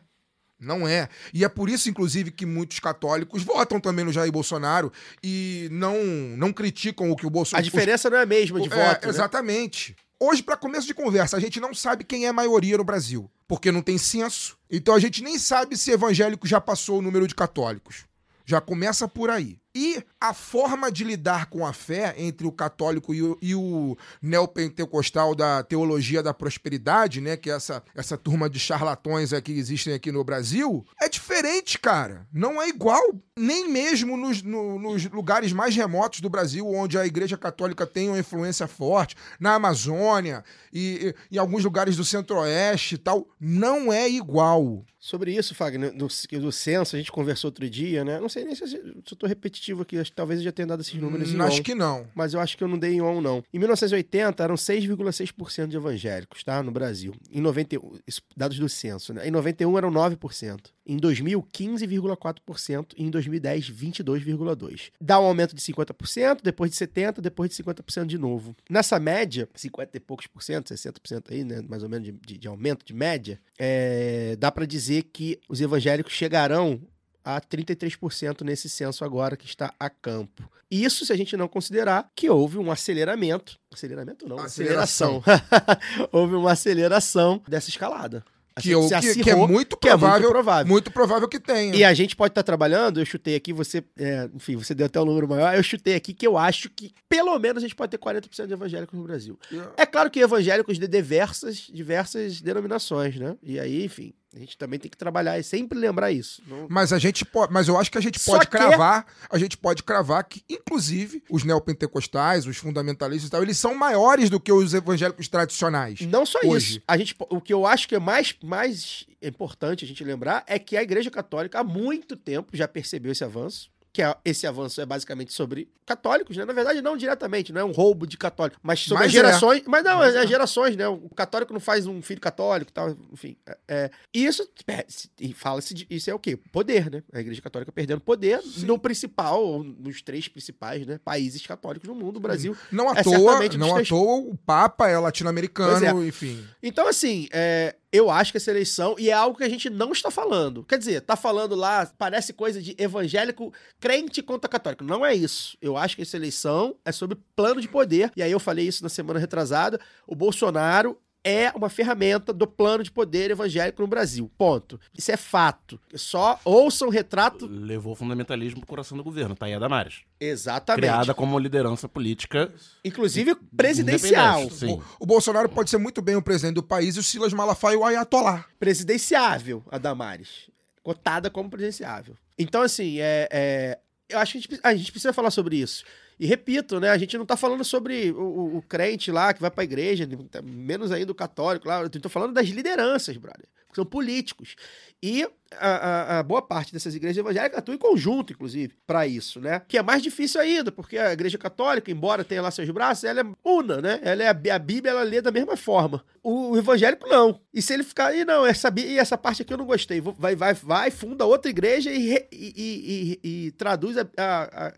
[0.60, 1.08] Não é.
[1.34, 4.92] E é por isso, inclusive, que muitos católicos votam também no Jair Bolsonaro
[5.24, 5.96] e não,
[6.36, 7.64] não criticam o que o A Bolsonaro.
[7.64, 9.04] diferença não é a mesma de É, voto.
[9.06, 9.10] né?
[9.10, 9.96] Exatamente.
[10.20, 13.32] Hoje, para começo de conversa, a gente não sabe quem é a maioria no Brasil,
[13.48, 14.58] porque não tem censo.
[14.70, 18.04] Então a gente nem sabe se evangélico já passou o número de católicos.
[18.50, 19.60] Já começa por aí.
[19.76, 23.96] E a forma de lidar com a fé entre o católico e o, e o
[24.22, 27.38] neopentecostal da teologia da prosperidade, né?
[27.38, 31.78] Que é essa, essa turma de charlatões aqui que existem aqui no Brasil, é diferente,
[31.80, 32.28] cara.
[32.34, 33.02] Não é igual.
[33.38, 38.10] Nem mesmo nos, no- nos lugares mais remotos do Brasil, onde a Igreja Católica tem
[38.10, 40.44] uma influência forte, na Amazônia
[40.74, 44.84] e, em alguns lugares do Centro-Oeste e tal, não é igual.
[45.00, 46.08] Sobre isso, Fagner, do,
[46.42, 48.20] do censo, a gente conversou outro dia, né?
[48.20, 49.26] Não sei nem se, eu tô
[49.60, 51.76] repetitivo aqui, acho que talvez eu já tenha dado esses números em Acho on, que
[51.76, 52.08] não.
[52.16, 53.44] mas eu acho que eu não dei em on, não.
[53.54, 56.64] Em 1980, eram 6,6% de evangélicos, tá?
[56.64, 57.14] No Brasil.
[57.32, 59.28] Em 91, isso, dados do censo, né?
[59.28, 60.60] Em 91 eram 9%.
[60.86, 62.94] Em 2000, 15,4%.
[62.98, 64.92] E em 2010, 22,2%.
[65.00, 68.56] Dá um aumento de 50%, depois de 70%, depois de 50% de novo.
[68.70, 71.62] Nessa média, 50 e poucos por cento, 60% aí, né?
[71.68, 75.62] Mais ou menos de, de- de aumento de média, é, dá pra dizer que os
[75.62, 76.82] evangélicos chegarão
[77.24, 80.50] a 33% nesse censo agora que está a campo.
[80.72, 83.58] Isso se a gente não considerar que houve um aceleramento.
[83.74, 85.22] Aceleramento não, Aceleração.
[85.26, 86.08] aceleração.
[86.12, 88.24] houve uma aceleração dessa escalada.
[88.62, 90.68] Que, eu- Se que- que é acirrou, muito que é muito provável, provável.
[90.68, 91.74] muito provável que tenha.
[91.74, 95.00] E a gente pode estar trabalhando, eu chutei aqui, você, é, enfim, você deu até
[95.00, 97.92] um número maior, eu chutei aqui que eu acho que pelo menos a gente pode
[97.92, 99.40] ter 40% de evangélicos no Brasil.
[99.78, 103.38] É claro que evangélicos de diversas, diversas denominações, né?
[103.42, 106.42] E aí, enfim, a gente também tem que trabalhar e sempre lembrar isso.
[106.48, 109.38] Não- Mas a gente pode, mas eu acho que a gente pode que- cravar, a
[109.40, 114.40] gente pode cravar que inclusive os neopentecostais, os fundamentalistas e tal, eles são maiores do
[114.40, 116.02] que os evangélicos tradicionais.
[116.02, 116.74] Não só Hoje.
[116.78, 116.82] isso.
[116.88, 120.58] A gente, o que eu acho que é mais, mais importante a gente lembrar é
[120.60, 123.70] que a Igreja Católica há muito tempo já percebeu esse avanço.
[124.00, 126.46] Que é- esse avanço é basicamente sobre católicos, né?
[126.46, 129.18] Na verdade, não diretamente, não é um roubo de católico, mas sobre Mas as é.
[129.26, 129.62] gerações.
[129.66, 130.88] Mas não, é as gerações, né?
[130.88, 133.36] O católico não faz um filho católico e tal, enfim.
[133.46, 133.92] É, é.
[134.14, 134.86] E isso, é,
[135.20, 136.38] e fala-se, isso é o quê?
[136.50, 137.04] Poder, né?
[137.12, 140.98] A Igreja Católica perdendo poder no principal, ou nos três principais, né?
[141.04, 142.56] Países católicos no mundo, o Brasil.
[142.72, 146.42] Não à É toa, não à três- toa o Papa é latino-americano, enfim.
[146.64, 149.92] Então, assim, é, eu acho que essa eleição, e é algo que a gente não
[149.92, 150.64] está falando.
[150.64, 154.84] Quer dizer, tá falando lá, parece coisa de evangélico crente contra católico.
[154.84, 155.58] Não é isso.
[155.62, 158.12] Eu acho que essa eleição é sobre plano de poder.
[158.16, 159.80] E aí eu falei isso na semana retrasada.
[160.06, 164.32] O Bolsonaro é uma ferramenta do plano de poder evangélico no Brasil.
[164.38, 164.80] Ponto.
[164.98, 165.80] Isso é fato.
[165.94, 167.46] Só ouçam o retrato.
[167.46, 170.02] Levou o fundamentalismo pro coração do governo, Thaía Damares.
[170.20, 170.82] Exatamente.
[170.82, 172.52] Criada como liderança política
[172.84, 174.50] Inclusive presidencial.
[174.50, 174.74] Sim.
[174.74, 177.78] O, o Bolsonaro pode ser muito bem o presidente do país e o Silas Malafaia
[177.78, 178.46] o Ayatollah.
[178.60, 180.50] presidenciável a Damares.
[180.82, 182.16] Cotada como presidenciável.
[182.38, 185.84] Então, assim, é, é, eu acho que a gente, a gente precisa falar sobre isso.
[186.20, 186.90] E repito, né?
[186.90, 190.06] A gente não tá falando sobre o, o- crente lá que vai pra igreja,
[190.44, 191.82] menos ainda o católico lá.
[191.82, 193.46] Eu tô falando das lideranças, brother.
[193.74, 194.56] São políticos.
[195.02, 199.40] E a, a- a boa parte dessas igrejas evangélicas atuam em conjunto, inclusive, para isso,
[199.40, 199.62] né?
[199.68, 203.22] Que é mais difícil ainda, porque a igreja católica, embora tenha lá seus braços, ela
[203.22, 204.00] é una, né?
[204.04, 206.04] Ela é a, a Bíblia, ela lê da mesma forma.
[206.22, 207.40] O, o evangélico não.
[207.54, 210.36] E se ele ficar, e não, essa, e essa parte aqui eu não gostei, vai,
[210.36, 214.06] vai, vai, funda outra igreja e, e, e- e- e traduz, a,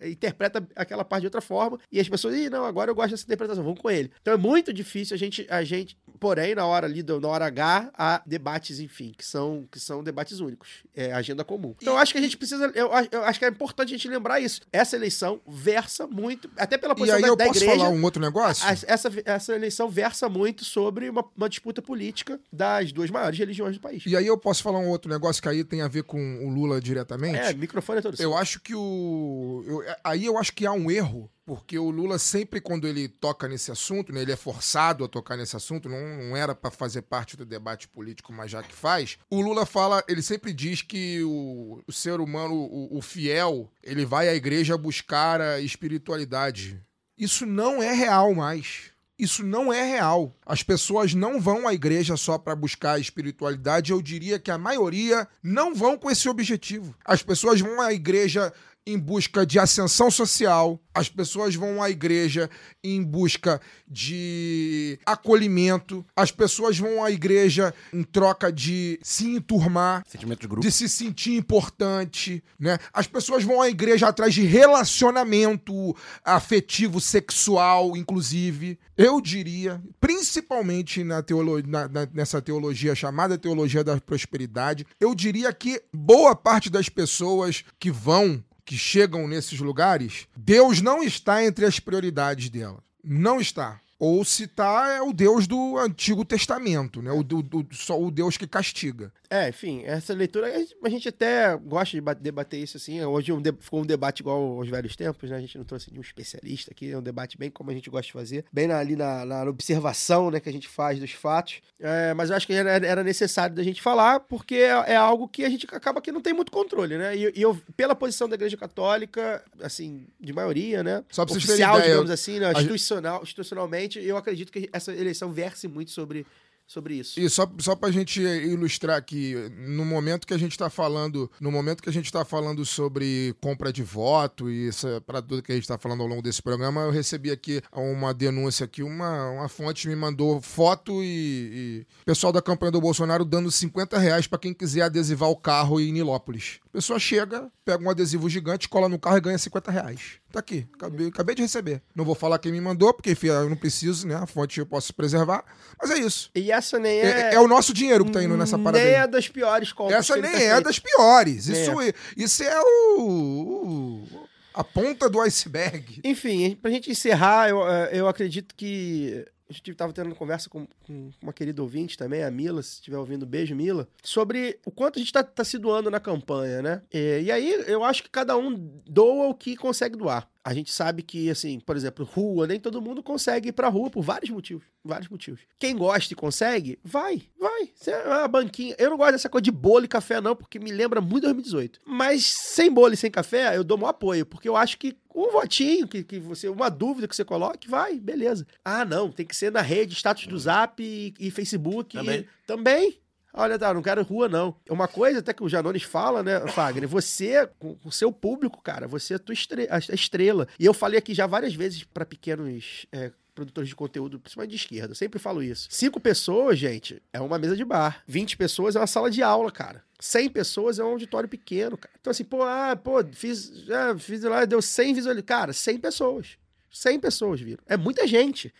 [0.07, 3.23] interpreta aquela parte de outra forma, e as pessoas, ih, não, agora eu gosto dessa
[3.23, 4.11] interpretação, vamos com ele.
[4.21, 7.91] Então é muito difícil a gente, a gente porém, na hora ali, na hora H,
[7.97, 11.73] há debates, enfim, que são, que são debates únicos, é agenda comum.
[11.81, 13.97] Então eu acho que a gente precisa, eu, acho- eu acho que é importante a
[13.97, 14.61] gente lembrar isso.
[14.71, 17.89] Essa eleição versa muito, até pela E posição aí da, eu da posso igreja, falar
[17.89, 18.65] um outro negócio?
[18.67, 23.75] a- essa, essa eleição versa muito sobre uma, uma disputa política das duas maiores religiões
[23.75, 24.03] do país.
[24.05, 26.49] E aí eu posso falar um outro negócio que aí tem a ver com o
[26.49, 27.37] Lula diretamente?
[27.37, 28.19] É, microfone é todo.
[28.19, 29.63] Eu acho que o.
[29.67, 33.45] eu- aí eu acho que há um erro, porque o Lula sempre, quando ele toca
[33.45, 37.01] nesse assunto, né, ele é forçado a tocar nesse assunto, não, não era pra fazer
[37.01, 39.17] parte do debate político, mas já que faz.
[39.29, 44.05] O Lula fala, ele sempre diz que o, o ser humano, o, o fiel, ele
[44.05, 46.81] vai à igreja buscar a espiritualidade.
[47.17, 48.91] Isso não é real mais.
[49.21, 50.35] Isso não é real.
[50.43, 53.91] As pessoas não vão à igreja só para buscar a espiritualidade.
[53.91, 56.95] Eu diria que a maioria não vão com esse objetivo.
[57.05, 58.51] As pessoas vão à igreja
[58.91, 60.79] em busca de ascensão social.
[60.93, 62.49] As pessoas vão à igreja
[62.83, 66.05] em busca de acolhimento.
[66.15, 70.61] As pessoas vão à igreja em troca de se enturmar Sentimento de grupo.
[70.61, 72.77] de se sentir importante, né?
[72.93, 78.77] As pessoas vão à igreja atrás de relacionamento afetivo, sexual, inclusive.
[78.97, 85.51] Eu diria, principalmente na teolo na- na- nessa teologia chamada teologia da prosperidade, eu diria
[85.53, 91.65] que boa parte das pessoas que vão, que chegam nesses lugares, Deus não está entre
[91.65, 92.83] as prioridades dela.
[93.03, 93.81] Não está.
[94.03, 97.11] Ou se tá, é o Deus do Antigo Testamento, né?
[97.11, 99.13] O, do- do- só o Deus que castiga.
[99.29, 102.99] É, enfim, essa leitura, a gente- gente até gosta de ba- debater isso assim.
[103.05, 105.37] Hoje um ficou um debate igual aos velhos tempos, né?
[105.37, 108.07] A gente não trouxe nenhum especialista aqui, é um debate bem como a gente gosta
[108.07, 111.61] de fazer, bem na- ali na, na observação né, que a gente faz dos fatos.
[111.79, 115.27] É, mas eu acho que era, era necessário da gente falar, porque é, é algo
[115.27, 117.15] que a gente acaba que não tem muito controle, né?
[117.15, 121.03] E, e eu, pela posição da Igreja Católica, assim, de maioria, né?
[121.11, 122.51] Só pra vocês terem Oficial, ideia, digamos assim, né?
[122.53, 126.25] Institucional, institucionalmente, eu acredito que essa eleição verse muito sobre,
[126.71, 127.19] sobre isso.
[127.19, 129.35] E só, só pra gente ilustrar aqui,
[129.67, 133.35] no momento que a gente tá falando, no momento que a gente tá falando sobre
[133.41, 136.41] compra de voto e essa para tudo que a gente tá falando ao longo desse
[136.41, 142.05] programa, eu recebi aqui uma denúncia aqui, uma, uma fonte me mandou foto e, e
[142.05, 145.91] pessoal da campanha do Bolsonaro dando 50 reais pra quem quiser adesivar o carro em
[145.91, 146.59] Nilópolis.
[146.67, 150.20] A pessoa chega, pega um adesivo gigante, cola no carro e ganha 50 reais.
[150.31, 151.81] Tá aqui, acabei, acabei de receber.
[151.93, 154.15] Não vou falar quem me mandou, porque enfim, eu não preciso, né?
[154.15, 155.43] A fonte eu posso preservar.
[155.79, 156.29] Mas é isso.
[156.33, 157.35] E essa nem É, é.
[157.35, 158.83] é o nosso dinheiro que tá indo nessa parada.
[158.83, 159.01] Nem aí.
[159.03, 159.99] é das piores compras.
[159.99, 160.63] Essa nem tá é feito.
[160.63, 161.47] das piores.
[161.47, 164.07] Nem Isso é, isso é o, o-
[164.53, 166.01] a ponta do iceberg.
[166.03, 169.25] Enfim, pra gente encerrar, eu, eh, eu acredito que.
[169.51, 172.75] A gente tava tendo uma conversa com, com uma querida ouvinte também, a Mila, se
[172.75, 176.61] estiver ouvindo, beijo, Mila, sobre o quanto a gente tá, tá se doando na campanha,
[176.61, 176.81] né?
[176.91, 180.25] E, e aí eu acho que cada um doa o que consegue doar.
[180.43, 183.91] A gente sabe que, assim, por exemplo, rua, nem todo mundo consegue ir pra rua
[183.91, 184.65] por vários motivos.
[184.83, 185.41] Vários motivos.
[185.59, 187.69] Quem gosta e consegue, vai, vai.
[187.85, 188.75] É uma banquinha.
[188.79, 191.81] Eu não gosto dessa coisa de bolo e café, não, porque me lembra muito 2018.
[191.85, 195.31] Mas sem bolo e sem café, eu dou meu apoio, porque eu acho que um
[195.31, 198.45] votinho, que, que você, uma dúvida que você coloque, vai, beleza.
[198.63, 201.97] Ah, não, tem que ser na rede, status do Zap e, e Facebook.
[201.97, 202.19] Também.
[202.21, 202.97] E, também.
[203.33, 204.57] Olha, tá, não quero rua, não.
[204.65, 206.85] É uma coisa até que o Janones fala, né, Fagner?
[206.89, 210.49] Você, com o seu público, cara, você é a tua estre- a estrela.
[210.59, 214.55] E eu falei aqui já várias vezes pra pequenos é, produtores de conteúdo, principalmente de
[214.57, 214.91] esquerda.
[214.91, 215.67] Eu sempre falo isso.
[215.71, 218.03] Cinco pessoas, gente, é uma mesa de bar.
[218.07, 219.83] 20 pessoas é uma sala de aula, cara.
[219.99, 221.93] 100 pessoas é um auditório pequeno, cara.
[221.99, 225.25] Então, assim, pô, ah, pô, fiz, ah, fiz lá, deu 100 visualizações.
[225.25, 226.37] Cara, 100 pessoas.
[226.71, 227.63] 100 pessoas viram.
[227.67, 228.53] É muita gente.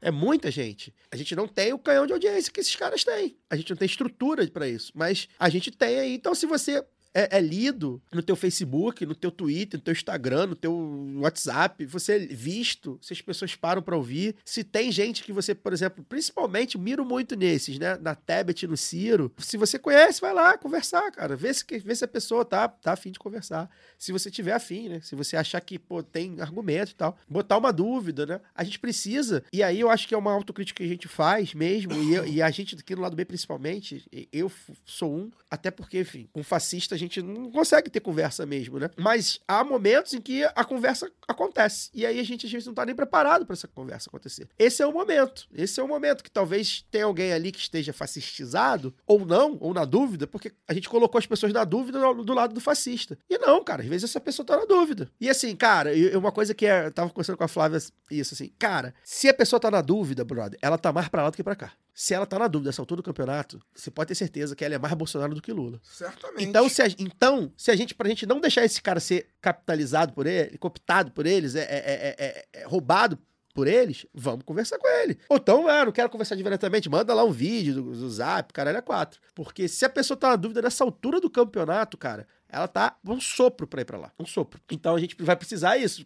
[0.00, 0.94] É muita gente.
[1.10, 3.36] A gente não tem o canhão de audiência que esses caras têm.
[3.50, 4.92] A gente não tem estrutura pra isso.
[4.94, 6.14] Mas a gente tem aí.
[6.14, 6.84] Então, se você
[7.18, 10.74] é, é lido no teu Facebook, no teu Twitter, no teu Instagram, no teu
[11.20, 15.54] WhatsApp, você é visto, se as pessoas param pra ouvir, se tem gente que você,
[15.54, 17.96] por exemplo, principalmente miro muito nesses, né?
[18.00, 19.32] Na Tebet no Ciro.
[19.38, 21.36] Se você conhece, vai lá conversar, cara.
[21.36, 23.70] Vê se, vê se a pessoa tá, tá afim de conversar.
[23.98, 25.00] Se você tiver afim, né?
[25.02, 27.16] Se você achar que, pô, tem argumento e tal.
[27.28, 28.40] Botar uma dúvida, né?
[28.54, 31.54] A gente precisa, e aí eu acho que é uma autocrítica que a gente faz
[31.54, 34.50] mesmo, e, eu- e a gente aqui no lado B principalmente, eu
[34.84, 38.78] sou um, até porque, enfim, com fascista a gente gente não consegue ter conversa mesmo,
[38.78, 38.90] né?
[38.96, 41.90] Mas há momentos em que a conversa acontece.
[41.94, 44.48] E aí a gente às vezes não tá nem preparado para essa conversa acontecer.
[44.58, 45.46] Esse é o momento.
[45.54, 49.72] Esse é o momento que talvez tenha alguém ali que esteja fascistizado, ou não, ou
[49.72, 53.18] na dúvida, porque a gente colocou as pessoas na dúvida do do lado do fascista.
[53.28, 55.10] E não, cara, às vezes essa pessoa tá na dúvida.
[55.20, 57.78] E assim, cara, uma coisa que é, eu tava conversando com a Flávia
[58.10, 61.30] isso assim, cara, se a pessoa tá na dúvida, brother, ela tá mais pra lá
[61.30, 61.72] do que pra cá.
[61.98, 64.74] Se ela tá na dúvida nessa altura do campeonato, você pode ter certeza que ela
[64.74, 65.80] é mais Bolsonaro do que Lula.
[65.82, 66.44] Certamente.
[66.44, 70.12] Então, se a, então, se a gente, pra gente não deixar esse cara ser capitalizado
[70.12, 73.18] por ele, cooptado por eles, é, é- é- é- é roubado
[73.54, 75.18] por eles, vamos conversar com ele.
[75.30, 78.76] Ou então, ah, não quero conversar diretamente, manda lá um vídeo do, do zap, caralho,
[78.76, 79.18] é quatro.
[79.34, 83.20] Porque se a pessoa tá na dúvida nessa altura do campeonato, cara, ela tá um
[83.20, 84.12] sopro pra ir pra lá.
[84.18, 84.60] Um sopro.
[84.70, 86.04] Então a gente vai precisar isso.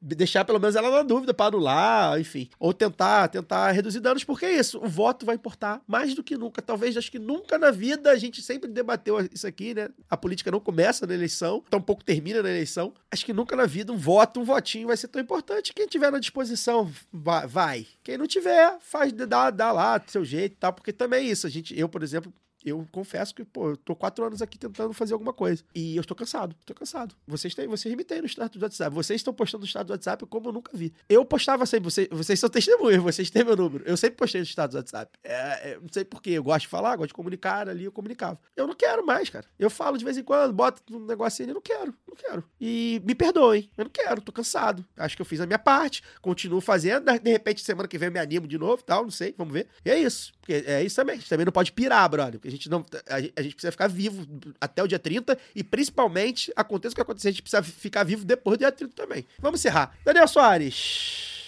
[0.00, 2.48] Deixar pelo menos ela na dúvida pra anular, enfim.
[2.58, 4.78] Ou tentar, tentar reduzir danos, porque é isso.
[4.82, 6.62] O voto vai importar mais do que nunca.
[6.62, 9.88] Talvez, acho que nunca na vida a gente sempre debateu isso aqui, né?
[10.08, 12.92] A política não começa na eleição, tampouco termina na eleição.
[13.10, 15.72] Acho que nunca na vida um voto, um votinho vai ser tão importante.
[15.74, 17.86] Quem tiver na disposição, va- vai.
[18.02, 20.72] Quem não tiver, faz, dá, dá lá do seu jeito tal.
[20.72, 21.46] Porque também é isso.
[21.46, 22.32] A gente, eu, por exemplo,
[22.64, 25.62] eu confesso que, pô, eu tô quatro anos aqui tentando fazer alguma coisa.
[25.74, 27.14] E eu estou cansado, tô cansado.
[27.26, 28.94] Vocês têm, vocês me têm no status do WhatsApp.
[28.94, 30.92] Vocês estão postando no status do WhatsApp como eu nunca vi.
[31.08, 33.84] Eu postava sempre, vocês, vocês são testemunhas, vocês têm meu número.
[33.86, 35.18] Eu sempre postei no status do WhatsApp.
[35.24, 38.38] É, é, não sei porquê, eu gosto de falar, gosto de comunicar ali, eu comunicava.
[38.54, 39.46] Eu não quero mais, cara.
[39.58, 42.44] Eu falo de vez em quando, boto um negocinho ali, não quero, não quero.
[42.60, 44.84] E me perdoem, eu não quero, tô cansado.
[44.96, 48.12] Acho que eu fiz a minha parte, continuo fazendo, de repente semana que vem eu
[48.12, 49.68] me animo de novo, tal, não sei, vamos ver.
[49.84, 50.32] E é isso.
[50.40, 51.14] Porque é isso também.
[51.14, 52.40] A gente também não pode pirar, brother.
[52.50, 52.84] A gente não.
[53.08, 54.26] A, gente- precisa ficar vivo
[54.60, 58.24] até o dia 30 e principalmente, aconteça o que acontecer, a gente precisa ficar vivo
[58.24, 59.24] depois do dia 30 também.
[59.38, 59.96] Vamos encerrar.
[60.04, 61.38] Daniel Soares.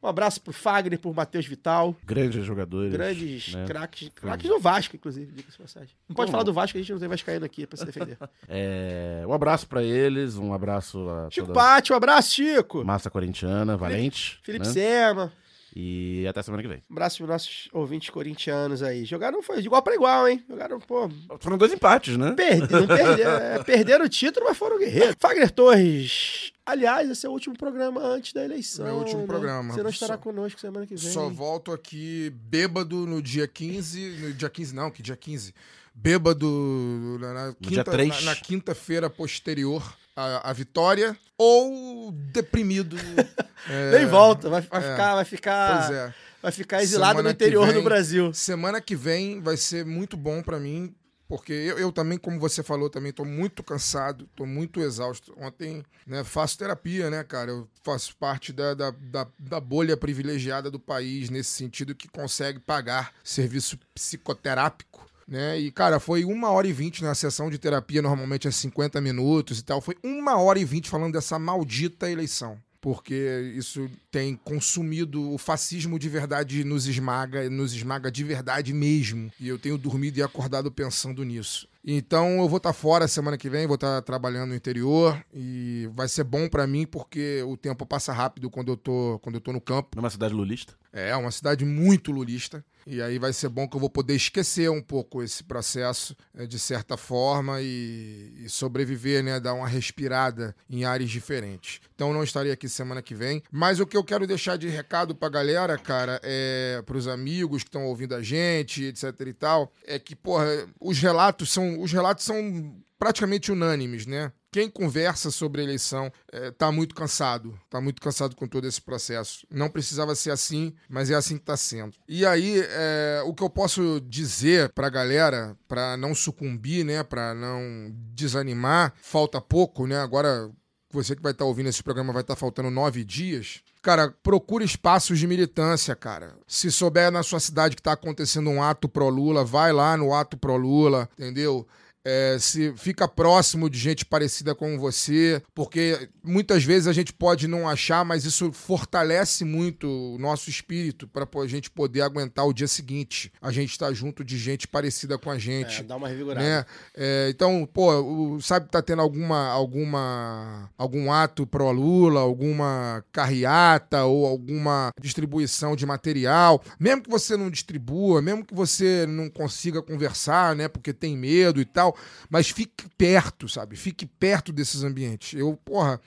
[0.00, 1.94] Um abraço pro Fagner, pro Matheus Vital.
[2.04, 2.92] Grandes jogadores.
[2.92, 3.64] Grandes né?
[3.66, 4.08] craques.
[4.14, 5.90] Craques do Vasco, inclusive, diga-se passagem.
[6.08, 6.52] Não pode falar não?
[6.52, 8.16] do Vasco, a gente não tem Vascaíno aqui pra se defender.
[8.48, 12.84] É, um abraço pra eles, um abraço a Chico toda Pátio, um abraço, Chico.
[12.84, 14.38] massa corintiana, valente.
[14.42, 14.72] Felipe né?
[14.72, 15.32] Sema.
[15.76, 16.82] E até semana que vem.
[16.90, 19.04] Um abraço pros nossos ouvintes corintianos aí.
[19.04, 20.42] Jogaram, foi de igual pra igual, hein?
[20.48, 21.08] Jogaram, pô,
[21.40, 22.32] Foram dois empates, né?
[22.32, 25.14] Perder, não perderam, é, perderam o título, mas foram guerreiros.
[25.20, 26.52] Fagner Torres.
[26.66, 28.84] Aliás, esse é o último programa antes da eleição.
[28.86, 29.26] Meu último né?
[29.26, 29.74] programa.
[29.74, 31.12] Você não estará Só- conosco semana que vem.
[31.12, 34.00] Só volto aqui bêbado no dia 15.
[34.20, 35.54] No dia 15, não, que dia 15?
[35.94, 38.24] Bêbado na, na dia quinta- três.
[38.24, 39.82] na- na quinta-feira posterior
[40.18, 41.16] à, à vitória.
[41.36, 42.96] Ou deprimido.
[43.70, 44.90] é, Nem volta, vai, vai é.
[44.90, 46.14] ficar, vai ficar, Pois é.
[46.42, 48.34] vai ficar exilado Semana no interior vem- do Brasil.
[48.34, 50.92] Semana que vem vai ser muito bom pra mim,
[51.28, 55.32] porque eu, eu também, como você falou, também tô muito cansado, tô muito exausto.
[55.38, 57.52] Ontem, né, faço terapia, né, cara?
[57.52, 62.58] Eu faço parte da, da, da, da bolha privilegiada do país, nesse sentido que consegue
[62.58, 65.06] pagar serviço psicoterápico.
[65.28, 65.60] Né?
[65.60, 69.58] E, cara, foi uma hora e vinte na sessão de terapia, normalmente é 50 minutos
[69.58, 69.80] e tal.
[69.82, 75.98] Foi uma hora e vinte falando dessa maldita eleição porque isso tem consumido o fascismo
[75.98, 79.30] de verdade nos esmaga, nos esmaga de verdade mesmo.
[79.38, 81.68] E eu tenho dormido e acordado pensando nisso.
[81.84, 86.08] Então eu vou estar fora semana que vem, vou estar trabalhando no interior e vai
[86.08, 89.52] ser bom pra mim porque o tempo passa rápido quando eu tô, quando eu tô
[89.52, 89.96] no campo.
[89.96, 90.74] Numa cidade lulista.
[90.92, 92.64] É uma cidade muito lulista.
[92.90, 96.46] E aí vai ser bom que eu vou poder esquecer um pouco esse processo, eh,
[96.46, 99.38] de certa forma, e, e sobreviver, né?
[99.38, 101.82] Dar uma respirada em áreas diferentes.
[101.94, 103.42] Então não estarei aqui semana que vem.
[103.52, 107.68] Mas o que eu quero deixar de recado pra galera, cara, é pros amigos que
[107.68, 110.46] estão ouvindo a gente, etc e tal, é que, porra,
[110.80, 111.80] os relatos são.
[111.80, 114.32] Os relatos são praticamente unânimes, né?
[114.50, 118.80] Quem conversa sobre a eleição eh, tá muito cansado, tá muito cansado com todo esse
[118.80, 119.46] processo.
[119.50, 121.94] Não precisava ser assim, mas é assim que tá sendo.
[122.08, 127.34] E aí, eh, o que eu posso dizer pra galera, pra não sucumbir, né, Pra
[127.34, 129.98] não desanimar, falta pouco, né?
[129.98, 130.50] Agora,
[130.90, 133.60] você que vai estar ouvindo esse programa vai estar faltando nove dias.
[133.88, 136.34] Cara, procure espaços de militância, cara.
[136.46, 140.36] Se souber na sua cidade que tá acontecendo um ato pró-Lula, vai lá no ato
[140.36, 141.66] pró-Lula, entendeu?
[142.04, 147.46] É, se fica próximo de gente parecida com você, porque muitas vezes a gente pode
[147.46, 152.52] não achar, mas isso fortalece muito o nosso espírito para a gente poder aguentar o
[152.52, 153.32] dia seguinte.
[153.42, 156.46] A gente está junto de gente parecida com a gente É, dá uma revigorada.
[156.46, 156.64] né?
[156.94, 164.04] É, então, pô, o, sabe tá tendo alguma alguma algum ato pró Lula, alguma carreata
[164.04, 169.82] ou alguma distribuição de material, mesmo que você não distribua, mesmo que você não consiga
[169.82, 171.96] conversar, né, porque tem medo e tal,
[172.28, 173.76] mas fique perto, sabe?
[173.76, 175.38] Fique perto desses ambientes.
[175.38, 176.00] Eu, porra,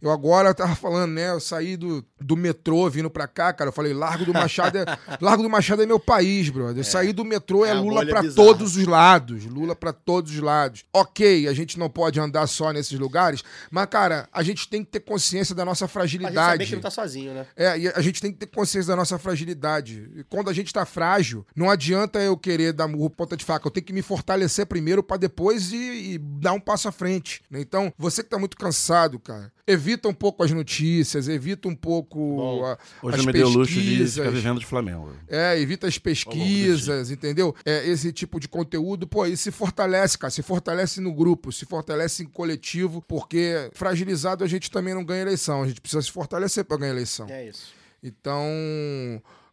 [0.00, 1.30] Eu agora tava falando, né?
[1.30, 3.68] Eu saí do, do metrô vindo pra cá, cara.
[3.68, 4.84] Eu falei, Largo do Machado é,
[5.20, 6.78] Largo do Machado é meu país, brother.
[6.78, 8.36] Eu saí do metrô, é, É a Lula pra bizarra.
[8.48, 9.44] todos os lados.
[9.46, 10.84] Lula pra todos os lados.
[10.92, 14.90] Ok, a gente não pode andar só nesses lugares, mas, cara, a gente tem que
[14.90, 16.66] ter consciência da nossa Pra gente saber fragilidade.
[16.66, 17.46] que não tá sozinho, né?
[17.56, 20.10] É, e a gente tem que ter consciência da nossa fragilidade.
[20.16, 23.66] E quando a gente tá frágil, não adianta eu querer dar murro ponta de faca.
[23.66, 27.42] Eu tenho que me fortalecer primeiro pra depois e, e dar um passo à frente.
[27.50, 27.60] né?
[27.60, 32.18] Então, você que tá muito cansado, cara, evita um pouco as notícias, evita um pouco
[32.36, 34.14] Bom, a- Hoje as eu me dei o luxo de pesquisas.
[34.14, 35.12] ficar vivendo de Flamengo.
[35.28, 37.54] É, evita as pesquisas, entendeu?
[37.64, 40.30] É, esse tipo de conteúdo, pô, e se fortalece, cara.
[40.30, 45.22] Se fortalece no grupo, se fortalece em coletivo, porque fragilizado a gente também não ganha
[45.22, 45.62] eleição.
[45.62, 47.26] A gente precisa se fortalecer pra ganhar eleição.
[47.28, 47.74] É isso.
[48.02, 48.46] Então,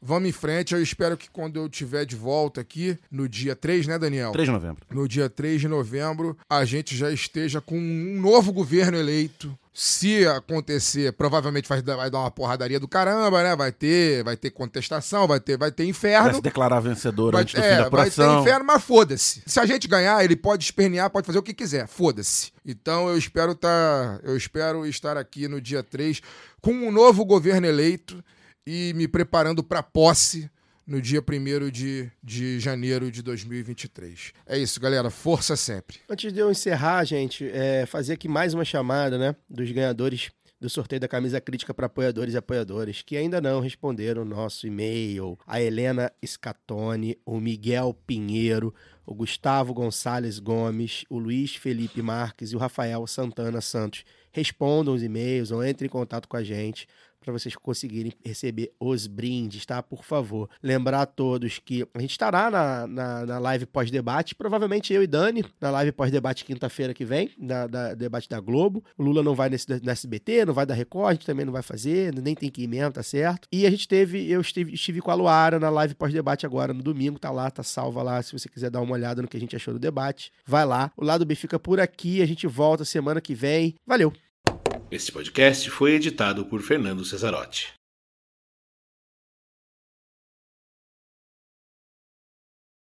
[0.02, 0.74] vamos em frente.
[0.74, 4.32] Eu espero que quando eu estiver de volta aqui, no dia 3, né, Daniel?
[4.32, 4.86] 3 de novembro.
[4.92, 9.58] No dia 3 de novembro, a gente já esteja com um novo governo eleito.
[9.76, 13.56] Se acontecer, provavelmente vai dar, vai dar uma porradaria do caramba, né?
[13.56, 16.36] Vai ter, vai ter contestação, vai ter, vai ter Vai inferno.
[16.36, 18.42] se declarar vencedor Vai, antes do é, fim da vai ter apuração.
[18.42, 19.42] inferno, mas foda-se.
[19.48, 21.88] Se a gente ganhar, ele pode espernear, pode fazer o que quiser.
[21.88, 22.52] Foda-se.
[22.64, 26.22] Então eu espero tá, eu espero estar aqui no dia 3
[26.62, 28.24] com um novo governo eleito
[28.68, 30.52] e me preparando para posse
[30.86, 34.34] no dia 1 de, de janeiro de 2023.
[34.46, 35.10] É isso, galera.
[35.10, 36.00] Força sempre.
[36.10, 40.32] Antes de eu encerrar, gente, é, fazer aqui mais uma chamada, né, dos ganhadores
[40.64, 44.66] do sorteio da camisa crítica para apoiadores e apoiadoras que ainda não responderam o nosso
[44.66, 45.38] e-mail.
[45.46, 48.74] A Helena Scatone, o Miguel Pinheiro,
[49.06, 54.06] o Gustavo Gonçalves Gomes, o Luiz Felipe Marques e o Rafael Santana Santos.
[54.32, 56.88] Respondam os e-mails ou entrem em contato com a gente
[57.24, 59.82] para vocês conseguirem receber os brindes, tá?
[59.82, 60.50] Por favor.
[60.62, 65.08] Lembrar a todos que a gente estará na, na, na live pós-debate, provavelmente eu e
[65.08, 68.84] Dani, na live pós-debate quinta-feira que vem, da, da debate da Globo.
[68.98, 71.54] O Lula não vai nesse no SBT, não vai da Record, a gente também não
[71.54, 73.48] vai fazer, nem tem que ir mesmo, tá certo?
[73.52, 76.84] E a gente teve, eu estive, estive com a Luara na live pós-debate agora no
[76.84, 79.40] domingo, tá lá, tá salva lá, se você quiser dar uma olhada no que a
[79.40, 80.92] gente achou do debate, vai lá.
[80.98, 83.76] O lado B fica por aqui, a gente volta semana que vem.
[83.86, 84.14] Valeu!
[84.94, 87.83] Este podcast foi editado por Fernando Cesarotti.